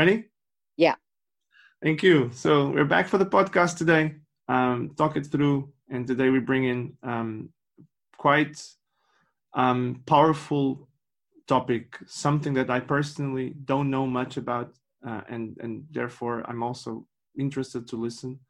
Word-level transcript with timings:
Ready? 0.00 0.30
Yeah. 0.78 0.94
Thank 1.82 2.02
you. 2.02 2.30
So 2.32 2.70
we're 2.70 2.86
back 2.86 3.06
for 3.06 3.18
the 3.18 3.26
podcast 3.26 3.76
today. 3.76 4.14
Um, 4.48 4.94
talk 4.96 5.14
it 5.18 5.26
through, 5.26 5.74
and 5.90 6.06
today 6.06 6.30
we 6.30 6.38
bring 6.38 6.64
in 6.64 6.96
um, 7.02 7.50
quite 8.16 8.56
um, 9.52 10.02
powerful 10.06 10.88
topic, 11.46 11.98
something 12.06 12.54
that 12.54 12.70
I 12.70 12.80
personally 12.80 13.52
don't 13.66 13.90
know 13.90 14.06
much 14.06 14.38
about, 14.38 14.72
uh, 15.06 15.20
and 15.28 15.58
and 15.60 15.84
therefore 15.90 16.44
I'm 16.48 16.62
also 16.62 17.06
interested 17.38 17.86
to 17.88 17.96
listen. 17.96 18.40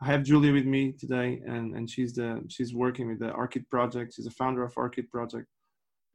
I 0.00 0.06
have 0.06 0.22
Julia 0.22 0.54
with 0.54 0.64
me 0.64 0.92
today, 0.92 1.42
and 1.46 1.76
and 1.76 1.84
she's 1.90 2.14
the 2.14 2.42
she's 2.48 2.72
working 2.72 3.08
with 3.08 3.18
the 3.18 3.30
Orchid 3.32 3.68
Project. 3.68 4.14
She's 4.14 4.30
a 4.32 4.38
founder 4.40 4.64
of 4.64 4.72
Orchid 4.74 5.10
Project. 5.10 5.48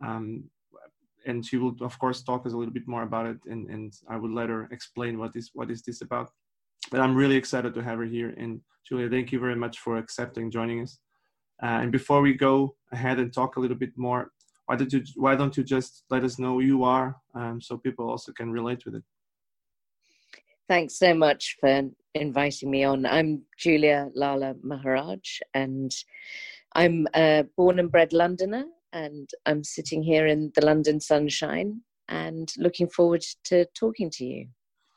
Um, 0.03 0.45
and 1.25 1.45
she 1.45 1.57
will 1.57 1.75
of 1.81 1.97
course 1.99 2.21
talk 2.21 2.45
us 2.45 2.53
a 2.53 2.57
little 2.57 2.73
bit 2.73 2.87
more 2.87 3.03
about 3.03 3.25
it 3.25 3.37
and, 3.45 3.69
and 3.69 3.93
i 4.09 4.15
will 4.15 4.33
let 4.33 4.49
her 4.49 4.67
explain 4.71 5.17
what 5.17 5.35
is 5.35 5.51
what 5.53 5.71
is 5.71 5.81
this 5.81 6.01
about. 6.01 6.29
But 6.91 7.01
i'm 7.01 7.15
really 7.15 7.35
excited 7.35 7.73
to 7.73 7.83
have 7.83 7.99
her 7.99 8.05
here 8.05 8.33
and 8.37 8.61
julia 8.87 9.09
thank 9.09 9.31
you 9.31 9.39
very 9.39 9.55
much 9.55 9.79
for 9.79 9.97
accepting 9.97 10.51
joining 10.51 10.81
us. 10.81 10.99
Uh, 11.61 11.79
and 11.81 11.91
before 11.91 12.21
we 12.21 12.33
go 12.33 12.75
ahead 12.91 13.19
and 13.19 13.33
talk 13.33 13.57
a 13.57 13.59
little 13.59 13.77
bit 13.77 13.95
more 13.97 14.31
why 14.65 14.75
don't 14.75 14.93
you 14.93 15.03
why 15.15 15.35
don't 15.35 15.57
you 15.57 15.63
just 15.63 16.03
let 16.09 16.23
us 16.23 16.39
know 16.39 16.53
who 16.53 16.61
you 16.61 16.83
are 16.83 17.15
um, 17.35 17.59
so 17.59 17.77
people 17.77 18.09
also 18.09 18.31
can 18.31 18.51
relate 18.51 18.85
with 18.85 18.95
it? 18.95 19.03
Thanks 20.67 20.99
so 20.99 21.15
much 21.15 21.57
for 21.59 21.89
inviting 22.13 22.69
me 22.69 22.83
on. 22.83 23.07
I'm 23.07 23.41
Julia 23.57 24.09
Lalla-Maharajh 24.13 25.41
and 25.55 25.91
i'm 26.75 27.07
a 27.15 27.45
born 27.57 27.79
and 27.79 27.91
bred 27.91 28.13
londoner 28.13 28.65
and 28.93 29.29
I'm 29.45 29.63
sitting 29.63 30.03
here 30.03 30.27
in 30.27 30.51
the 30.55 30.65
London 30.65 30.99
sunshine 30.99 31.81
and 32.07 32.51
looking 32.57 32.87
forward 32.89 33.23
to 33.45 33.65
talking 33.75 34.09
to 34.11 34.25
you. 34.25 34.47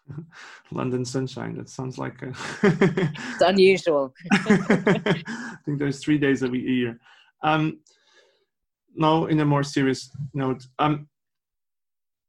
London 0.71 1.05
sunshine. 1.05 1.57
That 1.57 1.69
sounds 1.69 1.99
like 1.99 2.23
a 2.23 2.29
it's 2.63 3.41
unusual. 3.41 4.15
I 4.33 5.57
think 5.65 5.79
there's 5.79 6.01
three 6.01 6.19
days 6.19 6.43
a 6.43 6.49
year. 6.49 6.99
Um, 7.43 7.81
now, 8.95 9.27
in 9.27 9.41
a 9.41 9.45
more 9.45 9.63
serious 9.63 10.11
note, 10.35 10.67
um, 10.79 11.09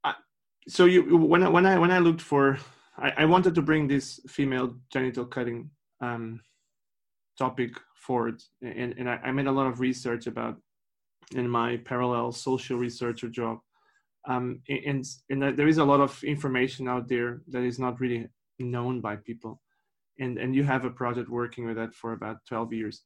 I, 0.03 0.13
so 0.67 0.85
you 0.85 1.17
when 1.17 1.43
I 1.43 1.49
when 1.49 1.65
I 1.65 1.77
when 1.77 1.91
I 1.91 1.99
looked 1.99 2.21
for, 2.21 2.57
I, 2.97 3.11
I 3.17 3.25
wanted 3.25 3.55
to 3.55 3.61
bring 3.61 3.87
this 3.87 4.19
female 4.27 4.75
genital 4.91 5.25
cutting 5.25 5.69
um, 5.99 6.41
topic 7.37 7.71
forward, 7.95 8.41
and 8.61 8.93
and 8.97 9.09
I, 9.09 9.19
I 9.23 9.31
made 9.31 9.47
a 9.47 9.51
lot 9.51 9.67
of 9.67 9.81
research 9.81 10.27
about 10.27 10.57
in 11.31 11.49
my 11.49 11.77
parallel 11.77 12.31
social 12.31 12.77
researcher 12.77 13.29
job. 13.29 13.59
Um, 14.27 14.61
and, 14.69 15.03
and 15.29 15.57
there 15.57 15.67
is 15.67 15.79
a 15.79 15.83
lot 15.83 15.99
of 15.99 16.23
information 16.23 16.87
out 16.87 17.07
there 17.07 17.41
that 17.49 17.63
is 17.63 17.79
not 17.79 17.99
really 17.99 18.27
known 18.59 19.01
by 19.01 19.17
people. 19.17 19.61
And, 20.19 20.37
and 20.37 20.55
you 20.55 20.63
have 20.63 20.85
a 20.85 20.89
project 20.89 21.29
working 21.29 21.65
with 21.65 21.75
that 21.75 21.93
for 21.93 22.13
about 22.13 22.37
12 22.47 22.73
years. 22.73 23.01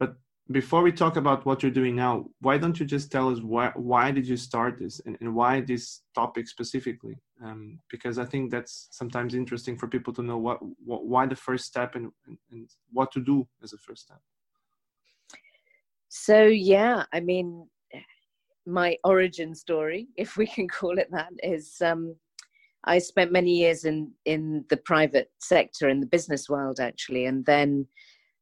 But 0.00 0.16
before 0.50 0.82
we 0.82 0.92
talk 0.92 1.16
about 1.16 1.44
what 1.44 1.62
you're 1.62 1.72
doing 1.72 1.96
now, 1.96 2.26
why 2.40 2.56
don't 2.56 2.78
you 2.78 2.86
just 2.86 3.10
tell 3.10 3.30
us 3.30 3.40
why, 3.40 3.72
why 3.74 4.10
did 4.10 4.26
you 4.26 4.36
start 4.36 4.78
this 4.78 5.00
and, 5.04 5.16
and 5.20 5.34
why 5.34 5.60
this 5.60 6.02
topic 6.14 6.48
specifically? 6.48 7.16
Um, 7.44 7.78
because 7.90 8.18
I 8.18 8.24
think 8.24 8.50
that's 8.50 8.88
sometimes 8.90 9.34
interesting 9.34 9.76
for 9.76 9.88
people 9.88 10.12
to 10.14 10.22
know 10.22 10.38
what, 10.38 10.58
what 10.84 11.04
why 11.04 11.26
the 11.26 11.36
first 11.36 11.66
step 11.66 11.94
and, 11.94 12.10
and, 12.26 12.38
and 12.50 12.68
what 12.92 13.12
to 13.12 13.20
do 13.20 13.46
as 13.62 13.72
a 13.72 13.78
first 13.78 14.04
step. 14.04 14.20
So, 16.18 16.46
yeah, 16.46 17.04
I 17.12 17.20
mean, 17.20 17.68
my 18.66 18.96
origin 19.04 19.54
story, 19.54 20.08
if 20.16 20.36
we 20.36 20.46
can 20.46 20.66
call 20.66 20.98
it 20.98 21.08
that, 21.12 21.30
is 21.42 21.76
um, 21.82 22.16
I 22.84 22.98
spent 22.98 23.32
many 23.32 23.52
years 23.52 23.84
in, 23.84 24.10
in 24.24 24.64
the 24.70 24.78
private 24.78 25.30
sector, 25.40 25.88
in 25.88 26.00
the 26.00 26.06
business 26.06 26.48
world, 26.48 26.80
actually, 26.80 27.26
and 27.26 27.44
then 27.44 27.86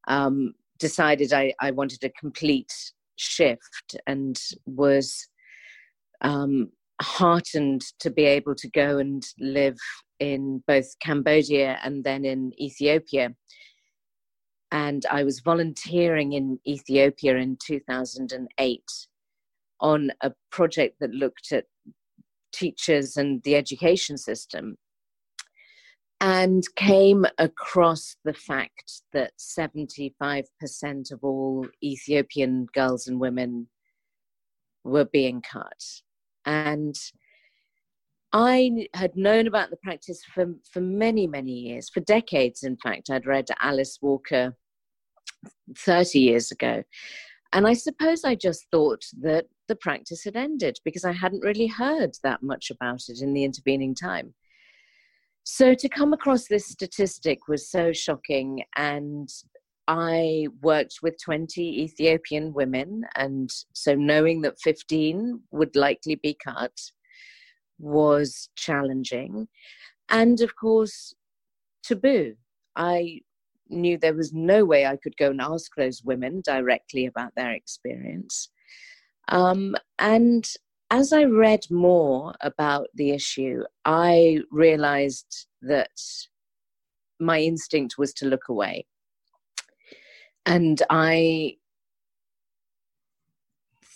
um, 0.07 0.55
decided 0.79 1.33
I, 1.33 1.53
I 1.61 1.73
wanted 1.73 2.05
a 2.05 2.11
complete 2.11 2.73
shift 3.17 3.97
and 4.07 4.41
was 4.67 5.29
um, 6.21 6.71
heartened 7.03 7.83
to 8.01 8.11
be 8.11 8.25
able 8.25 8.55
to 8.55 8.71
go 8.71 8.99
and 8.99 9.25
live 9.41 9.79
in 10.21 10.63
both 10.69 10.87
Cambodia 11.01 11.79
and 11.83 12.05
then 12.05 12.25
in 12.25 12.53
Ethiopia 12.61 13.35
and 14.75 15.07
I 15.09 15.23
was 15.23 15.39
volunteering 15.39 16.33
in 16.33 16.59
Ethiopia 16.67 17.37
in 17.37 17.57
2008 17.65 18.83
on 19.79 20.11
a 20.21 20.33
project 20.51 20.97
that 20.99 21.13
looked 21.13 21.53
at 21.53 21.67
teachers 22.53 23.17
and 23.17 23.41
the 23.45 23.55
education 23.55 24.19
system 24.19 24.77
and 26.21 26.65
came 26.75 27.25
across 27.39 28.17
the 28.25 28.35
fact 28.35 29.03
that 29.13 29.31
75% 29.39 30.43
of 31.13 31.21
all 31.23 31.69
Ethiopian 31.83 32.67
girls 32.75 33.07
and 33.07 33.21
women 33.21 33.69
were 34.83 35.05
being 35.05 35.41
cut. 35.41 35.85
And 36.47 36.97
I 38.33 38.89
had 38.95 39.15
known 39.15 39.47
about 39.47 39.71
the 39.71 39.79
practice 39.85 40.25
for, 40.25 40.47
for 40.73 40.81
many, 40.81 41.29
many 41.29 41.53
years, 41.53 41.89
for 41.89 42.01
decades, 42.01 42.65
in 42.65 42.77
fact. 42.77 43.09
I'd 43.09 43.27
read 43.27 43.47
Alice 43.61 43.99
Walker 44.03 44.57
30 45.77 46.19
years 46.19 46.51
ago. 46.51 46.83
And 47.53 47.67
I 47.67 47.75
suppose 47.75 48.25
I 48.25 48.35
just 48.35 48.67
thought 48.71 49.05
that 49.21 49.47
the 49.69 49.77
practice 49.77 50.25
had 50.25 50.37
ended 50.37 50.79
because 50.85 51.05
I 51.05 51.13
hadn't 51.13 51.45
really 51.45 51.69
heard 51.69 52.17
that 52.23 52.43
much 52.43 52.71
about 52.71 53.03
it 53.09 53.23
in 53.23 53.33
the 53.33 53.45
intervening 53.45 53.95
time. 53.95 54.35
So 55.45 55.75
to 55.75 55.89
come 55.89 56.13
across 56.13 56.49
this 56.49 56.67
statistic 56.67 57.49
was 57.49 57.71
so 57.71 57.93
shocking. 57.93 58.65
And 58.77 59.29
I 59.87 60.49
worked 60.63 60.99
with 61.03 61.23
20 61.23 61.83
Ethiopian 61.83 62.55
women. 62.55 63.05
And 63.15 63.51
so 63.73 63.95
knowing 63.95 64.41
that 64.43 64.61
15 64.61 65.41
would 65.53 65.77
likely 65.77 66.17
be 66.17 66.37
cut 66.43 66.73
was 67.79 68.49
challenging. 68.57 69.49
And 70.09 70.41
of 70.41 70.57
course, 70.57 71.15
taboo. 71.83 72.35
I 72.75 73.21
knew 73.69 73.99
there 73.99 74.15
was 74.15 74.33
no 74.33 74.65
way 74.65 74.87
I 74.87 74.97
could 74.97 75.17
go 75.17 75.31
and 75.31 75.41
ask 75.41 75.71
those 75.77 76.03
women 76.03 76.43
directly 76.45 77.07
about 77.07 77.33
their 77.37 77.53
experience. 77.53 78.51
Um, 79.29 79.75
and 79.99 80.47
as 80.91 81.13
I 81.13 81.25
read 81.25 81.65
more 81.71 82.35
about 82.41 82.89
the 82.95 83.11
issue, 83.11 83.63
I 83.85 84.41
realized 84.51 85.47
that 85.63 85.91
my 87.19 87.41
instinct 87.41 87.97
was 87.99 88.13
to 88.15 88.27
look 88.27 88.49
away. 88.49 88.87
And 90.47 90.83
I 90.91 91.57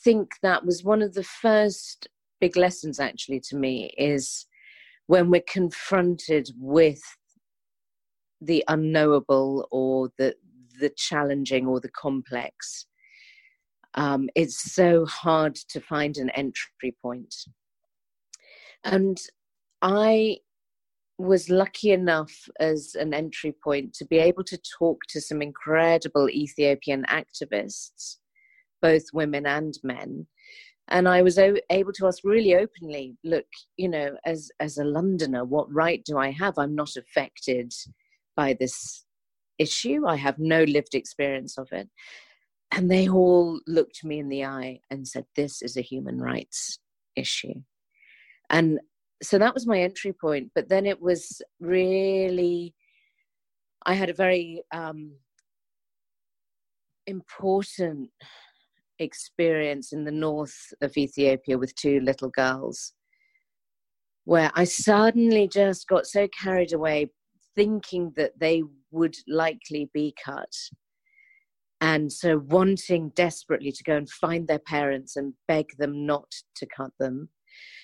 think 0.02 0.32
that 0.42 0.64
was 0.64 0.82
one 0.82 1.02
of 1.02 1.14
the 1.14 1.24
first 1.24 2.08
big 2.40 2.56
lessons, 2.56 2.98
actually, 2.98 3.40
to 3.40 3.56
me, 3.56 3.92
is 3.98 4.46
when 5.06 5.30
we're 5.30 5.42
confronted 5.46 6.50
with 6.58 7.02
the 8.40 8.64
unknowable 8.68 9.66
or 9.70 10.10
the 10.18 10.34
the 10.78 10.90
challenging 10.96 11.66
or 11.66 11.80
the 11.80 11.90
complex. 11.90 12.86
Um, 13.94 14.28
it's 14.34 14.72
so 14.72 15.04
hard 15.06 15.56
to 15.70 15.80
find 15.80 16.16
an 16.16 16.30
entry 16.30 16.94
point. 17.02 17.34
And 18.84 19.18
I 19.82 20.38
was 21.18 21.50
lucky 21.50 21.90
enough 21.90 22.32
as 22.60 22.94
an 22.94 23.12
entry 23.12 23.52
point 23.64 23.92
to 23.94 24.04
be 24.04 24.18
able 24.18 24.44
to 24.44 24.58
talk 24.78 25.00
to 25.08 25.20
some 25.20 25.42
incredible 25.42 26.30
Ethiopian 26.30 27.04
activists, 27.08 28.18
both 28.80 29.02
women 29.12 29.46
and 29.46 29.74
men. 29.82 30.26
And 30.90 31.08
I 31.08 31.22
was 31.22 31.38
able 31.38 31.92
to 31.92 32.06
ask 32.06 32.24
really 32.24 32.54
openly, 32.54 33.16
look, 33.24 33.46
you 33.76 33.88
know, 33.88 34.16
as, 34.24 34.50
as 34.60 34.78
a 34.78 34.84
Londoner, 34.84 35.44
what 35.44 35.72
right 35.72 36.02
do 36.04 36.18
I 36.18 36.30
have? 36.30 36.56
I'm 36.56 36.74
not 36.74 36.96
affected 36.96 37.74
by 38.38 38.54
this 38.54 39.04
issue. 39.58 40.06
I 40.06 40.14
have 40.14 40.38
no 40.38 40.62
lived 40.62 40.94
experience 40.94 41.58
of 41.58 41.68
it. 41.72 41.88
And 42.70 42.88
they 42.88 43.08
all 43.08 43.60
looked 43.66 44.04
me 44.04 44.20
in 44.20 44.28
the 44.28 44.44
eye 44.44 44.78
and 44.90 45.08
said, 45.08 45.24
This 45.34 45.60
is 45.60 45.76
a 45.76 45.88
human 45.92 46.20
rights 46.20 46.78
issue. 47.16 47.54
And 48.48 48.78
so 49.22 49.38
that 49.38 49.54
was 49.54 49.66
my 49.66 49.80
entry 49.80 50.12
point. 50.12 50.52
But 50.54 50.68
then 50.68 50.86
it 50.86 51.00
was 51.02 51.42
really, 51.58 52.74
I 53.84 53.94
had 53.94 54.08
a 54.08 54.14
very 54.14 54.62
um, 54.72 55.16
important 57.08 58.10
experience 59.00 59.92
in 59.92 60.04
the 60.04 60.12
north 60.12 60.58
of 60.80 60.96
Ethiopia 60.96 61.58
with 61.58 61.74
two 61.74 61.98
little 62.00 62.30
girls 62.30 62.92
where 64.24 64.52
I 64.54 64.64
suddenly 64.64 65.48
just 65.48 65.88
got 65.88 66.06
so 66.06 66.28
carried 66.28 66.74
away 66.74 67.10
thinking 67.58 68.12
that 68.16 68.38
they 68.38 68.62
would 68.92 69.16
likely 69.26 69.90
be 69.92 70.14
cut. 70.24 70.54
And 71.80 72.12
so, 72.12 72.38
wanting 72.38 73.10
desperately 73.16 73.72
to 73.72 73.82
go 73.82 73.96
and 73.96 74.08
find 74.08 74.46
their 74.46 74.60
parents 74.60 75.16
and 75.16 75.34
beg 75.48 75.66
them 75.76 76.06
not 76.06 76.30
to 76.56 76.66
cut 76.66 76.92
them. 77.00 77.28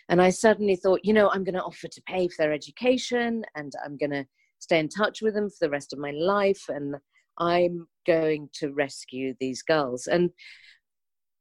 And 0.09 0.23
I 0.23 0.31
suddenly 0.31 0.77
thought, 0.77 1.01
you 1.03 1.13
know, 1.13 1.29
I'm 1.31 1.43
going 1.43 1.55
to 1.55 1.63
offer 1.63 1.89
to 1.89 2.03
pay 2.07 2.29
for 2.29 2.37
their 2.39 2.53
education 2.53 3.45
and 3.57 3.73
I'm 3.85 3.97
going 3.97 4.11
to 4.11 4.27
stay 4.61 4.79
in 4.79 4.89
touch 4.89 5.23
with 5.23 5.35
them 5.35 5.49
for 5.51 5.57
the 5.63 5.71
rest 5.71 5.93
of 5.93 5.99
my 5.99 6.13
life. 6.13 6.65
And 6.69 6.97
I'm 7.39 7.89
going 8.07 8.51
to 8.61 8.73
rescue 8.73 9.35
these 9.41 9.63
girls. 9.63 10.07
And 10.07 10.31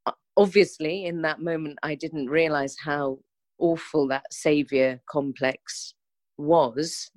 uh, 0.07 0.12
obviously, 0.38 1.06
in 1.06 1.21
that 1.21 1.39
moment, 1.39 1.77
I 1.83 1.94
didn't 1.95 2.30
realize 2.30 2.75
how 2.83 3.19
awful 3.59 4.07
that 4.07 4.33
savior 4.33 5.01
complex 5.07 5.94
was. 6.38 7.12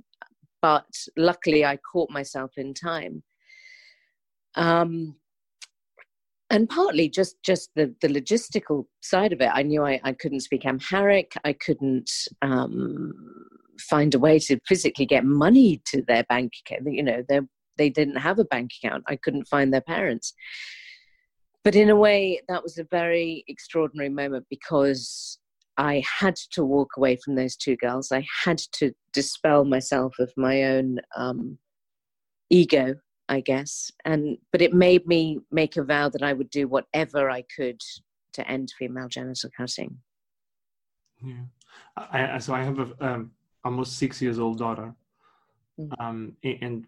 But 0.67 0.97
luckily, 1.17 1.65
I 1.65 1.77
caught 1.77 2.11
myself 2.11 2.51
in 2.57 2.75
time. 2.75 3.23
Um, 4.57 5.15
and 6.51 6.69
partly 6.69 7.09
just 7.09 7.41
just 7.45 7.71
the 7.77 7.95
the 8.01 8.09
logistical 8.09 8.87
side 9.01 9.33
of 9.33 9.41
it. 9.41 9.51
I 9.55 9.63
knew 9.63 9.85
i, 9.85 10.01
I 10.03 10.13
couldn't 10.13 10.41
speak 10.41 10.67
amharic. 10.67 11.37
I 11.45 11.53
couldn't 11.53 12.11
um, 12.43 13.15
find 13.79 14.13
a 14.13 14.19
way 14.19 14.41
to 14.41 14.59
physically 14.67 15.07
get 15.07 15.25
money 15.25 15.83
to 15.91 16.03
their 16.03 16.25
bank 16.25 16.55
account. 16.61 16.93
You 16.93 17.05
know 17.05 17.23
they 17.29 17.41
they 17.79 17.89
didn't 17.89 18.17
have 18.17 18.41
a 18.41 18.45
bank 18.45 18.73
account. 18.77 19.05
I 19.07 19.15
couldn't 19.15 19.47
find 19.47 19.73
their 19.73 19.87
parents. 19.95 20.35
But 21.63 21.77
in 21.77 21.91
a 21.91 22.03
way 22.07 22.41
that 22.49 22.65
was 22.65 22.77
a 22.77 22.85
very 22.91 23.45
extraordinary 23.47 24.11
moment 24.11 24.47
because 24.51 25.39
i 25.79 26.03
had 26.21 26.37
to 26.37 26.65
walk 26.65 26.91
away 26.97 27.17
from 27.17 27.35
those 27.35 27.57
two 27.57 27.77
girls 27.77 28.13
i 28.13 28.25
had 28.45 28.59
to 28.59 28.93
dispel 29.13 29.65
myself 29.65 30.15
of 30.19 30.33
my 30.37 30.63
own 30.65 30.99
um, 31.17 31.59
ego 32.51 32.95
I 33.29 33.41
guess. 33.41 33.91
And 34.05 34.39
but 34.53 34.63
it 34.63 34.73
made 34.73 35.07
me 35.07 35.41
make 35.51 35.77
a 35.77 35.85
vow 35.85 36.09
that 36.09 36.23
I 36.23 36.33
would 36.33 36.51
do 36.51 36.69
whatever 36.69 37.31
I 37.31 37.43
could 37.55 37.81
to 38.35 38.49
end 38.49 38.73
female 38.79 39.09
genital 39.09 39.51
cutting. 39.57 39.99
Yeah, 41.23 41.45
I, 41.97 42.39
so 42.39 42.55
I 42.55 42.63
have 42.63 42.79
a 42.79 43.05
um, 43.05 43.33
almost 43.65 43.99
six 43.99 44.21
years 44.21 44.39
old 44.39 44.59
daughter, 44.59 44.95
mm. 45.81 45.91
um, 45.99 46.37
and 46.45 46.87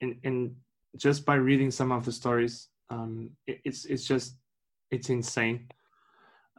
and 0.00 0.16
and 0.24 0.54
just 0.96 1.24
by 1.24 1.34
reading 1.34 1.70
some 1.70 1.90
of 1.90 2.04
the 2.04 2.12
stories, 2.12 2.68
um, 2.90 3.30
it, 3.46 3.60
it's 3.64 3.86
it's 3.86 4.04
just 4.04 4.36
it's 4.90 5.10
insane. 5.10 5.68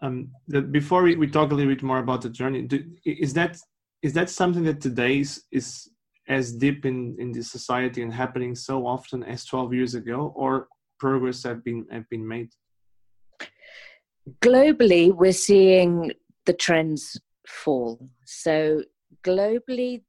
Um, 0.01 0.29
before 0.71 1.01
we, 1.01 1.15
we 1.15 1.27
talk 1.27 1.51
a 1.51 1.55
little 1.55 1.73
bit 1.73 1.83
more 1.83 1.97
about 1.99 2.21
the 2.21 2.29
journey, 2.29 2.61
do, 2.61 2.83
is 3.03 3.33
that 3.33 3.57
is 4.03 4.13
that 4.13 4.29
something 4.29 4.63
that 4.63 4.79
today 4.79 5.19
is, 5.19 5.43
is 5.51 5.89
as 6.27 6.53
deep 6.53 6.85
in 6.85 7.15
in 7.19 7.31
the 7.31 7.43
society 7.43 8.01
and 8.03 8.13
happening 8.13 8.53
so 8.53 8.85
often 8.85 9.23
as 9.23 9.45
12 9.45 9.73
years 9.73 9.95
ago 9.95 10.31
or 10.35 10.67
progress 10.99 11.43
have 11.43 11.63
been 11.63 11.85
have 11.91 12.07
been 12.09 12.27
made? 12.27 12.49
Globally 14.41 15.11
we're 15.13 15.31
seeing 15.31 16.11
the 16.45 16.53
trends 16.53 17.19
fall. 17.47 18.09
So 18.25 18.83
globally 19.23 20.03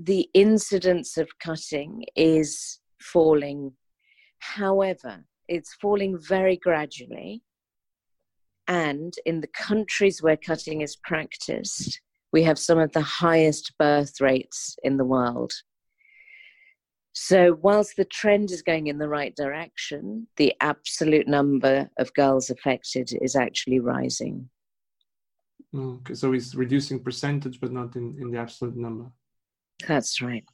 the 0.00 0.30
incidence 0.32 1.18
of 1.18 1.28
cutting 1.40 2.04
is 2.14 2.78
falling. 3.00 3.72
However 4.38 5.24
it's 5.48 5.74
falling 5.74 6.18
very 6.18 6.56
gradually 6.56 7.42
and 8.68 9.14
in 9.24 9.40
the 9.40 9.48
countries 9.48 10.22
where 10.22 10.36
cutting 10.36 10.80
is 10.80 10.96
practiced 10.96 12.00
we 12.32 12.42
have 12.42 12.58
some 12.58 12.78
of 12.78 12.92
the 12.92 13.00
highest 13.00 13.72
birth 13.78 14.20
rates 14.20 14.76
in 14.82 14.96
the 14.96 15.04
world. 15.04 15.52
So, 17.14 17.58
whilst 17.62 17.96
the 17.96 18.04
trend 18.04 18.50
is 18.50 18.60
going 18.60 18.88
in 18.88 18.98
the 18.98 19.08
right 19.08 19.34
direction, 19.34 20.26
the 20.36 20.52
absolute 20.60 21.26
number 21.26 21.88
of 21.98 22.12
girls 22.12 22.50
affected 22.50 23.10
is 23.22 23.36
actually 23.36 23.80
rising. 23.80 24.50
Okay, 25.74 26.12
so 26.12 26.34
it's 26.34 26.54
reducing 26.54 27.02
percentage, 27.02 27.58
but 27.58 27.72
not 27.72 27.96
in, 27.96 28.16
in 28.20 28.30
the 28.30 28.38
absolute 28.38 28.76
number. 28.76 29.06
That's 29.88 30.20
right. 30.20 30.44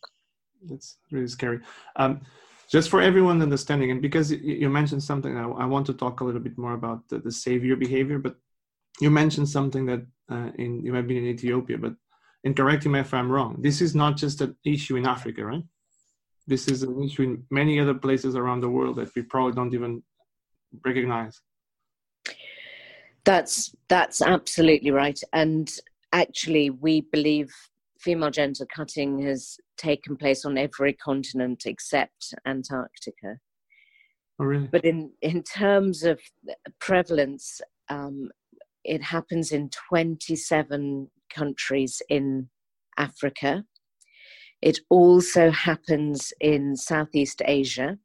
That's 0.65 0.99
really 1.11 1.27
scary. 1.27 1.59
Um, 1.97 2.21
just 2.73 2.89
for 2.89 3.03
everyone 3.03 3.43
understanding, 3.43 3.91
and 3.91 4.01
because 4.01 4.33
you 4.33 4.71
mentioned 4.71 5.03
something, 5.03 5.37
I, 5.37 5.45
I, 5.45 5.67
want 5.67 5.85
to 5.87 5.93
talk 5.93 6.21
a 6.21 6.25
little 6.25 6.41
bit 6.41 6.57
more 6.57 6.73
about 6.73 7.07
the, 7.11 7.19
the 7.19 7.31
savior 7.31 7.77
behavior, 7.77 8.19
but 8.19 8.37
you 8.99 9.11
mentioned 9.11 9.51
something 9.51 9.85
that 9.87 10.07
uh, 10.31 10.51
in 10.57 10.83
you 10.83 10.95
have 10.95 11.07
been 11.07 11.19
in 11.19 11.27
Ethiopia, 11.27 11.77
but 11.77 11.95
and 12.45 12.57
correct 12.57 12.87
me 12.87 12.99
if 12.99 13.13
I'm 13.13 13.31
wrong. 13.31 13.57
This 13.61 13.83
is 13.83 13.95
not 13.95 14.17
just 14.17 14.41
an 14.41 14.57
issue 14.65 14.97
in 14.97 15.07
Africa, 15.07 15.45
right? 15.45 15.63
This 16.47 16.67
is 16.67 16.83
an 16.83 17.03
issue 17.03 17.23
in 17.23 17.45
many 17.51 17.79
other 17.79 17.95
places 17.95 18.35
around 18.37 18.63
the 18.63 18.71
world 18.71 18.97
that 18.97 19.15
we 19.15 19.23
probably 19.23 19.53
don't 19.53 19.75
even 19.75 20.03
recognize. 20.85 21.41
That's 23.25 23.75
that's 23.89 24.23
absolutely 24.23 24.93
right, 24.93 25.21
and 25.35 25.71
actually, 26.13 26.71
we 26.71 27.03
believe 27.03 27.53
female 28.03 28.31
genital 28.31 28.67
cutting 28.75 29.23
has 29.23 29.57
taken 29.77 30.17
place 30.17 30.45
on 30.45 30.59
every 30.59 30.93
continent 30.93 31.63
except 31.67 32.35
Antarctica. 32.47 33.39
Oh, 34.39 34.45
really? 34.45 34.67
But 34.67 34.85
in 34.85 35.13
in 35.21 35.43
terms 35.43 36.03
of 36.03 36.21
prevalence, 36.81 37.61
um, 37.89 38.31
it 38.85 39.03
happens 39.03 39.53
in 39.53 39.71
27 39.71 41.11
countries 41.33 42.03
in 42.09 42.49
Africa. 42.99 43.65
It 44.61 44.79
also 44.91 45.51
happens 45.51 46.33
in 46.41 46.77
Southeast 46.77 47.43
Asia. 47.45 47.99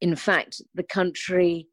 In 0.00 0.16
fact, 0.16 0.60
the 0.74 0.82
country 0.82 1.68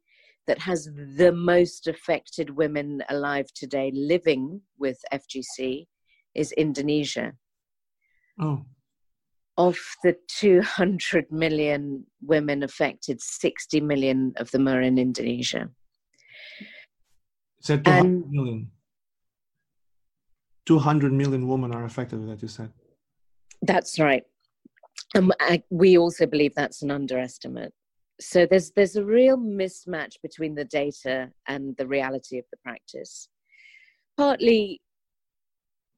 that 0.47 0.59
has 0.59 0.89
the 1.17 1.31
most 1.31 1.87
affected 1.87 2.49
women 2.49 3.01
alive 3.09 3.47
today 3.53 3.91
living 3.93 4.61
with 4.77 4.99
FGC 5.13 5.87
is 6.35 6.51
Indonesia. 6.53 7.33
Oh. 8.39 8.65
Of 9.57 9.77
the 10.03 10.15
200 10.29 11.31
million 11.31 12.05
women 12.21 12.63
affected, 12.63 13.21
60 13.21 13.81
million 13.81 14.33
of 14.37 14.49
them 14.51 14.67
are 14.67 14.81
in 14.81 14.97
Indonesia 14.97 15.69
said 17.63 17.85
200 17.85 18.05
and, 18.05 18.31
million. 18.31 18.71
200 20.65 21.13
million 21.13 21.47
women 21.47 21.73
are 21.73 21.85
affected 21.85 22.27
that 22.27 22.41
you 22.41 22.47
said 22.47 22.71
that's 23.61 23.99
right 23.99 24.23
and 25.15 25.33
I, 25.39 25.63
we 25.69 25.97
also 25.97 26.25
believe 26.25 26.53
that's 26.55 26.81
an 26.81 26.91
underestimate 26.91 27.73
so 28.19 28.45
there's 28.45 28.71
there's 28.71 28.95
a 28.95 29.03
real 29.03 29.37
mismatch 29.37 30.15
between 30.21 30.55
the 30.55 30.65
data 30.65 31.31
and 31.47 31.75
the 31.77 31.87
reality 31.87 32.37
of 32.37 32.45
the 32.51 32.57
practice 32.63 33.29
partly 34.17 34.81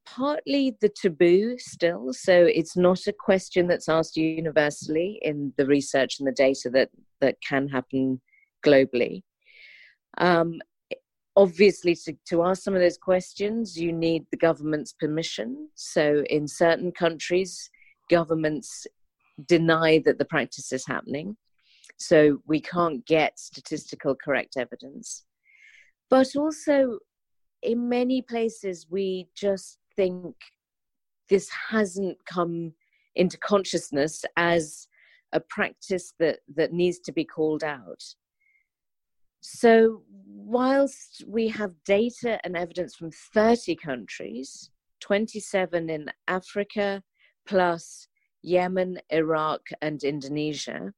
partly 0.06 0.76
the 0.80 0.88
taboo 0.88 1.56
still 1.58 2.12
so 2.12 2.44
it's 2.44 2.76
not 2.76 3.06
a 3.06 3.12
question 3.12 3.66
that's 3.66 3.88
asked 3.88 4.16
universally 4.16 5.18
in 5.22 5.52
the 5.56 5.66
research 5.66 6.18
and 6.18 6.26
the 6.26 6.32
data 6.32 6.70
that 6.70 6.90
that 7.20 7.36
can 7.46 7.68
happen 7.68 8.20
globally. 8.64 9.22
Um, 10.18 10.60
obviously 11.36 11.94
to, 11.94 12.16
to 12.26 12.42
ask 12.42 12.62
some 12.62 12.74
of 12.74 12.80
those 12.80 12.96
questions 12.96 13.78
you 13.78 13.92
need 13.92 14.24
the 14.30 14.36
government's 14.36 14.94
permission. 14.94 15.68
So 15.74 16.24
in 16.30 16.48
certain 16.48 16.92
countries 16.92 17.70
governments 18.08 18.86
deny 19.46 20.00
that 20.04 20.18
the 20.18 20.24
practice 20.24 20.72
is 20.72 20.86
happening. 20.86 21.36
So 21.98 22.38
we 22.46 22.60
can't 22.60 23.04
get 23.06 23.38
statistical 23.38 24.14
correct 24.14 24.56
evidence. 24.56 25.24
But 26.08 26.36
also 26.36 26.98
in 27.62 27.88
many 27.88 28.22
places 28.22 28.86
we 28.88 29.28
just 29.36 29.78
think 29.96 30.34
this 31.28 31.50
hasn't 31.50 32.18
come 32.26 32.72
into 33.14 33.38
consciousness 33.38 34.24
as 34.36 34.88
a 35.32 35.40
practice 35.40 36.12
that 36.18 36.38
that 36.54 36.72
needs 36.72 36.98
to 37.00 37.12
be 37.12 37.24
called 37.24 37.64
out 37.64 38.02
so, 39.48 40.02
whilst 40.26 41.22
we 41.24 41.46
have 41.48 41.72
data 41.84 42.40
and 42.42 42.56
evidence 42.56 42.96
from 42.96 43.12
30 43.12 43.76
countries, 43.76 44.70
27 45.00 45.88
in 45.88 46.10
Africa, 46.26 47.00
plus 47.46 48.08
Yemen, 48.42 48.98
Iraq, 49.10 49.60
and 49.80 50.02
Indonesia, 50.02 50.92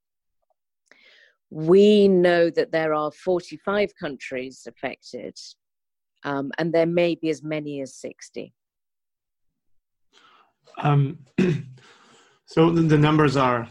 we 1.51 2.09
know 2.09 2.49
that 2.49 2.73
there 2.73 2.95
are 2.95 3.11
45 3.13 3.93
countries 4.01 4.67
affected, 4.67 5.39
um, 6.25 6.51
and 6.57 6.73
there 6.73 6.87
may 6.87 7.17
be 7.17 7.29
as 7.29 7.43
many 7.43 7.83
as 7.83 7.95
60. 7.97 8.55
Um, 10.83 11.19
so 12.47 12.71
the, 12.71 12.99
numbers 12.99 13.37
are 13.37 13.69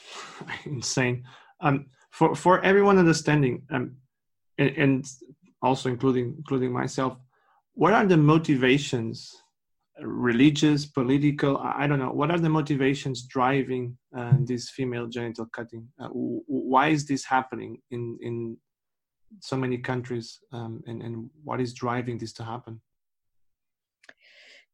insane. 0.64 1.24
Um, 1.60 1.86
for 2.10 2.34
for 2.34 2.62
everyone 2.62 2.98
understanding, 2.98 3.62
um, 3.70 3.96
and, 4.58 4.70
and 4.76 5.06
also 5.62 5.88
including 5.88 6.34
including 6.36 6.72
myself 6.72 7.16
what 7.74 7.92
are 7.92 8.06
the 8.06 8.16
motivations 8.16 9.34
religious 10.00 10.86
political 10.86 11.56
i 11.58 11.86
don't 11.86 11.98
know 11.98 12.10
what 12.10 12.30
are 12.30 12.38
the 12.38 12.48
motivations 12.48 13.22
driving 13.22 13.96
uh, 14.16 14.32
this 14.40 14.70
female 14.70 15.06
genital 15.06 15.46
cutting 15.52 15.86
uh, 16.00 16.08
why 16.08 16.88
is 16.88 17.06
this 17.06 17.24
happening 17.24 17.78
in 17.90 18.18
in 18.20 18.56
so 19.40 19.56
many 19.56 19.78
countries 19.78 20.40
um, 20.52 20.82
and 20.86 21.02
and 21.02 21.30
what 21.42 21.60
is 21.60 21.72
driving 21.72 22.18
this 22.18 22.32
to 22.32 22.44
happen 22.44 22.80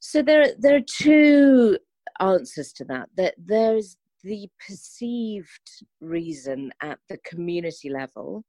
So 0.01 0.23
there, 0.23 0.47
there 0.59 0.77
are 0.77 0.81
two 0.81 1.79
answers 2.21 2.73
to 2.75 2.85
that. 2.87 3.11
That 3.17 3.35
there's 3.39 3.97
the 4.25 4.49
perceived 4.67 5.85
reason 6.01 6.73
at 6.83 6.99
the 7.09 7.19
community 7.19 7.91
level 7.91 8.45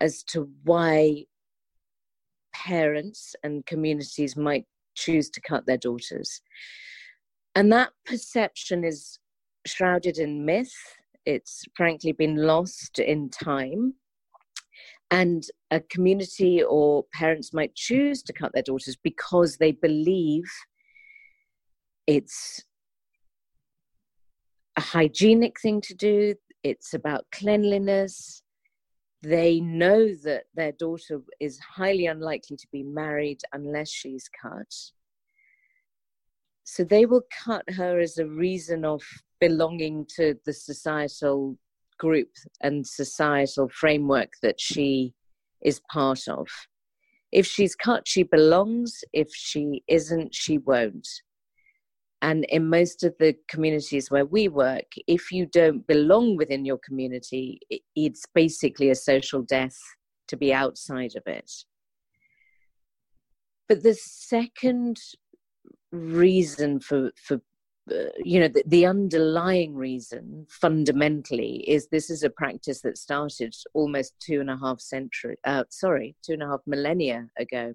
as 0.00 0.22
to 0.24 0.48
why 0.64 1.24
parents 2.54 3.34
and 3.42 3.66
communities 3.66 4.36
might 4.36 4.64
choose 4.94 5.28
to 5.30 5.40
cut 5.40 5.66
their 5.66 5.76
daughters. 5.76 6.40
And 7.54 7.72
that 7.72 7.90
perception 8.04 8.84
is 8.84 9.18
shrouded 9.66 10.18
in 10.18 10.44
myth. 10.44 10.74
It's 11.24 11.64
frankly 11.76 12.12
been 12.12 12.36
lost 12.36 12.98
in 12.98 13.30
time. 13.30 13.94
And 15.10 15.44
a 15.70 15.80
community 15.80 16.62
or 16.62 17.04
parents 17.12 17.52
might 17.52 17.74
choose 17.74 18.22
to 18.24 18.32
cut 18.32 18.52
their 18.52 18.62
daughters 18.62 18.96
because 19.02 19.56
they 19.56 19.72
believe 19.72 20.44
it's 22.06 22.62
a 24.76 24.80
hygienic 24.80 25.60
thing 25.60 25.80
to 25.82 25.94
do, 25.94 26.34
it's 26.62 26.94
about 26.94 27.26
cleanliness. 27.32 28.42
They 29.22 29.60
know 29.60 30.14
that 30.24 30.44
their 30.54 30.72
daughter 30.72 31.22
is 31.40 31.58
highly 31.58 32.06
unlikely 32.06 32.56
to 32.58 32.66
be 32.70 32.82
married 32.82 33.40
unless 33.52 33.90
she's 33.90 34.28
cut. 34.28 34.72
So 36.64 36.84
they 36.84 37.06
will 37.06 37.22
cut 37.44 37.64
her 37.70 37.98
as 37.98 38.18
a 38.18 38.26
reason 38.26 38.84
of 38.84 39.02
belonging 39.40 40.06
to 40.16 40.34
the 40.44 40.52
societal 40.52 41.56
group 41.98 42.30
and 42.60 42.86
societal 42.86 43.68
framework 43.68 44.32
that 44.42 44.60
she 44.60 45.14
is 45.62 45.80
part 45.90 46.28
of. 46.28 46.48
If 47.32 47.46
she's 47.46 47.74
cut, 47.74 48.06
she 48.06 48.22
belongs. 48.22 49.02
If 49.12 49.28
she 49.32 49.82
isn't, 49.88 50.34
she 50.34 50.58
won't. 50.58 51.08
And 52.22 52.44
in 52.46 52.68
most 52.68 53.04
of 53.04 53.14
the 53.18 53.36
communities 53.48 54.10
where 54.10 54.24
we 54.24 54.48
work, 54.48 54.86
if 55.06 55.30
you 55.30 55.46
don't 55.46 55.86
belong 55.86 56.36
within 56.36 56.64
your 56.64 56.78
community, 56.78 57.60
it's 57.94 58.24
basically 58.34 58.90
a 58.90 58.94
social 58.94 59.42
death 59.42 59.76
to 60.28 60.36
be 60.36 60.52
outside 60.52 61.14
of 61.16 61.22
it. 61.26 61.52
But 63.68 63.82
the 63.82 63.94
second 63.94 64.98
reason 65.92 66.80
for, 66.80 67.12
for 67.16 67.40
uh, 67.90 68.10
you 68.24 68.40
know, 68.40 68.48
the, 68.48 68.64
the, 68.66 68.86
underlying 68.86 69.74
reason 69.74 70.44
fundamentally 70.48 71.64
is 71.68 71.86
this 71.86 72.10
is 72.10 72.24
a 72.24 72.30
practice 72.30 72.80
that 72.80 72.98
started 72.98 73.54
almost 73.74 74.18
two 74.18 74.40
and 74.40 74.50
a 74.50 74.56
half 74.56 74.80
century, 74.80 75.36
uh, 75.44 75.62
sorry, 75.70 76.16
two 76.24 76.32
and 76.32 76.42
a 76.42 76.48
half 76.48 76.60
millennia 76.66 77.28
ago. 77.38 77.74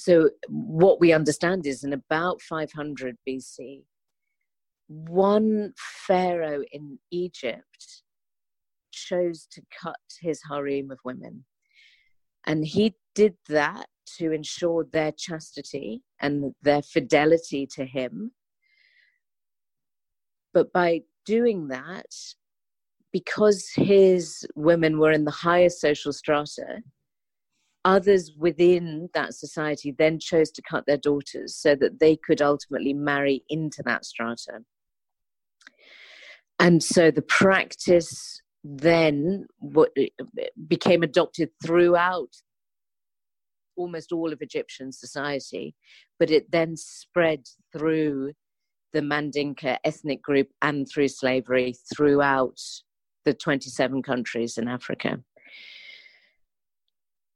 So, 0.00 0.30
what 0.46 1.00
we 1.00 1.12
understand 1.12 1.66
is 1.66 1.82
in 1.82 1.92
about 1.92 2.40
500 2.40 3.16
BC, 3.28 3.82
one 4.86 5.72
pharaoh 5.76 6.62
in 6.70 7.00
Egypt 7.10 8.02
chose 8.92 9.48
to 9.50 9.60
cut 9.82 9.98
his 10.20 10.40
harem 10.48 10.92
of 10.92 11.00
women. 11.04 11.44
And 12.46 12.64
he 12.64 12.94
did 13.16 13.34
that 13.48 13.86
to 14.18 14.30
ensure 14.30 14.84
their 14.84 15.10
chastity 15.10 16.04
and 16.20 16.54
their 16.62 16.82
fidelity 16.82 17.66
to 17.74 17.84
him. 17.84 18.30
But 20.54 20.72
by 20.72 21.02
doing 21.26 21.68
that, 21.68 22.14
because 23.12 23.68
his 23.74 24.46
women 24.54 25.00
were 25.00 25.10
in 25.10 25.24
the 25.24 25.32
highest 25.32 25.80
social 25.80 26.12
strata, 26.12 26.82
others 27.84 28.32
within 28.36 29.08
that 29.14 29.34
society 29.34 29.94
then 29.96 30.18
chose 30.18 30.50
to 30.50 30.62
cut 30.62 30.84
their 30.86 30.96
daughters 30.96 31.54
so 31.56 31.74
that 31.74 32.00
they 32.00 32.16
could 32.16 32.42
ultimately 32.42 32.92
marry 32.92 33.42
into 33.48 33.82
that 33.84 34.04
strata. 34.04 34.60
And 36.58 36.82
so 36.82 37.10
the 37.10 37.22
practice 37.22 38.42
then 38.64 39.46
became 40.66 41.02
adopted 41.02 41.50
throughout 41.64 42.30
almost 43.76 44.10
all 44.10 44.32
of 44.32 44.42
Egyptian 44.42 44.90
society, 44.90 45.74
but 46.18 46.30
it 46.30 46.50
then 46.50 46.76
spread 46.76 47.44
through 47.72 48.32
the 48.92 49.00
Mandinka 49.00 49.78
ethnic 49.84 50.20
group 50.20 50.48
and 50.62 50.88
through 50.88 51.08
slavery 51.08 51.74
throughout 51.94 52.58
the 53.24 53.34
27 53.34 54.02
countries 54.02 54.58
in 54.58 54.66
Africa. 54.66 55.20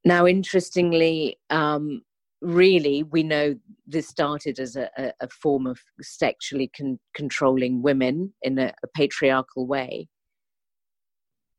Now, 0.05 0.27
interestingly, 0.27 1.39
um, 1.51 2.03
really, 2.41 3.05
we 3.05 3.23
know 3.23 3.55
this 3.87 4.09
started 4.09 4.59
as 4.59 4.77
a, 4.77 4.91
a, 4.99 5.29
form 5.29 5.67
of 5.67 5.79
sexually 6.01 6.71
con- 6.77 6.99
controlling 7.15 7.83
women 7.83 8.35
in 8.43 8.59
a, 8.59 8.73
a 8.83 8.89
patriarchal 8.95 9.67
way. 9.67 10.09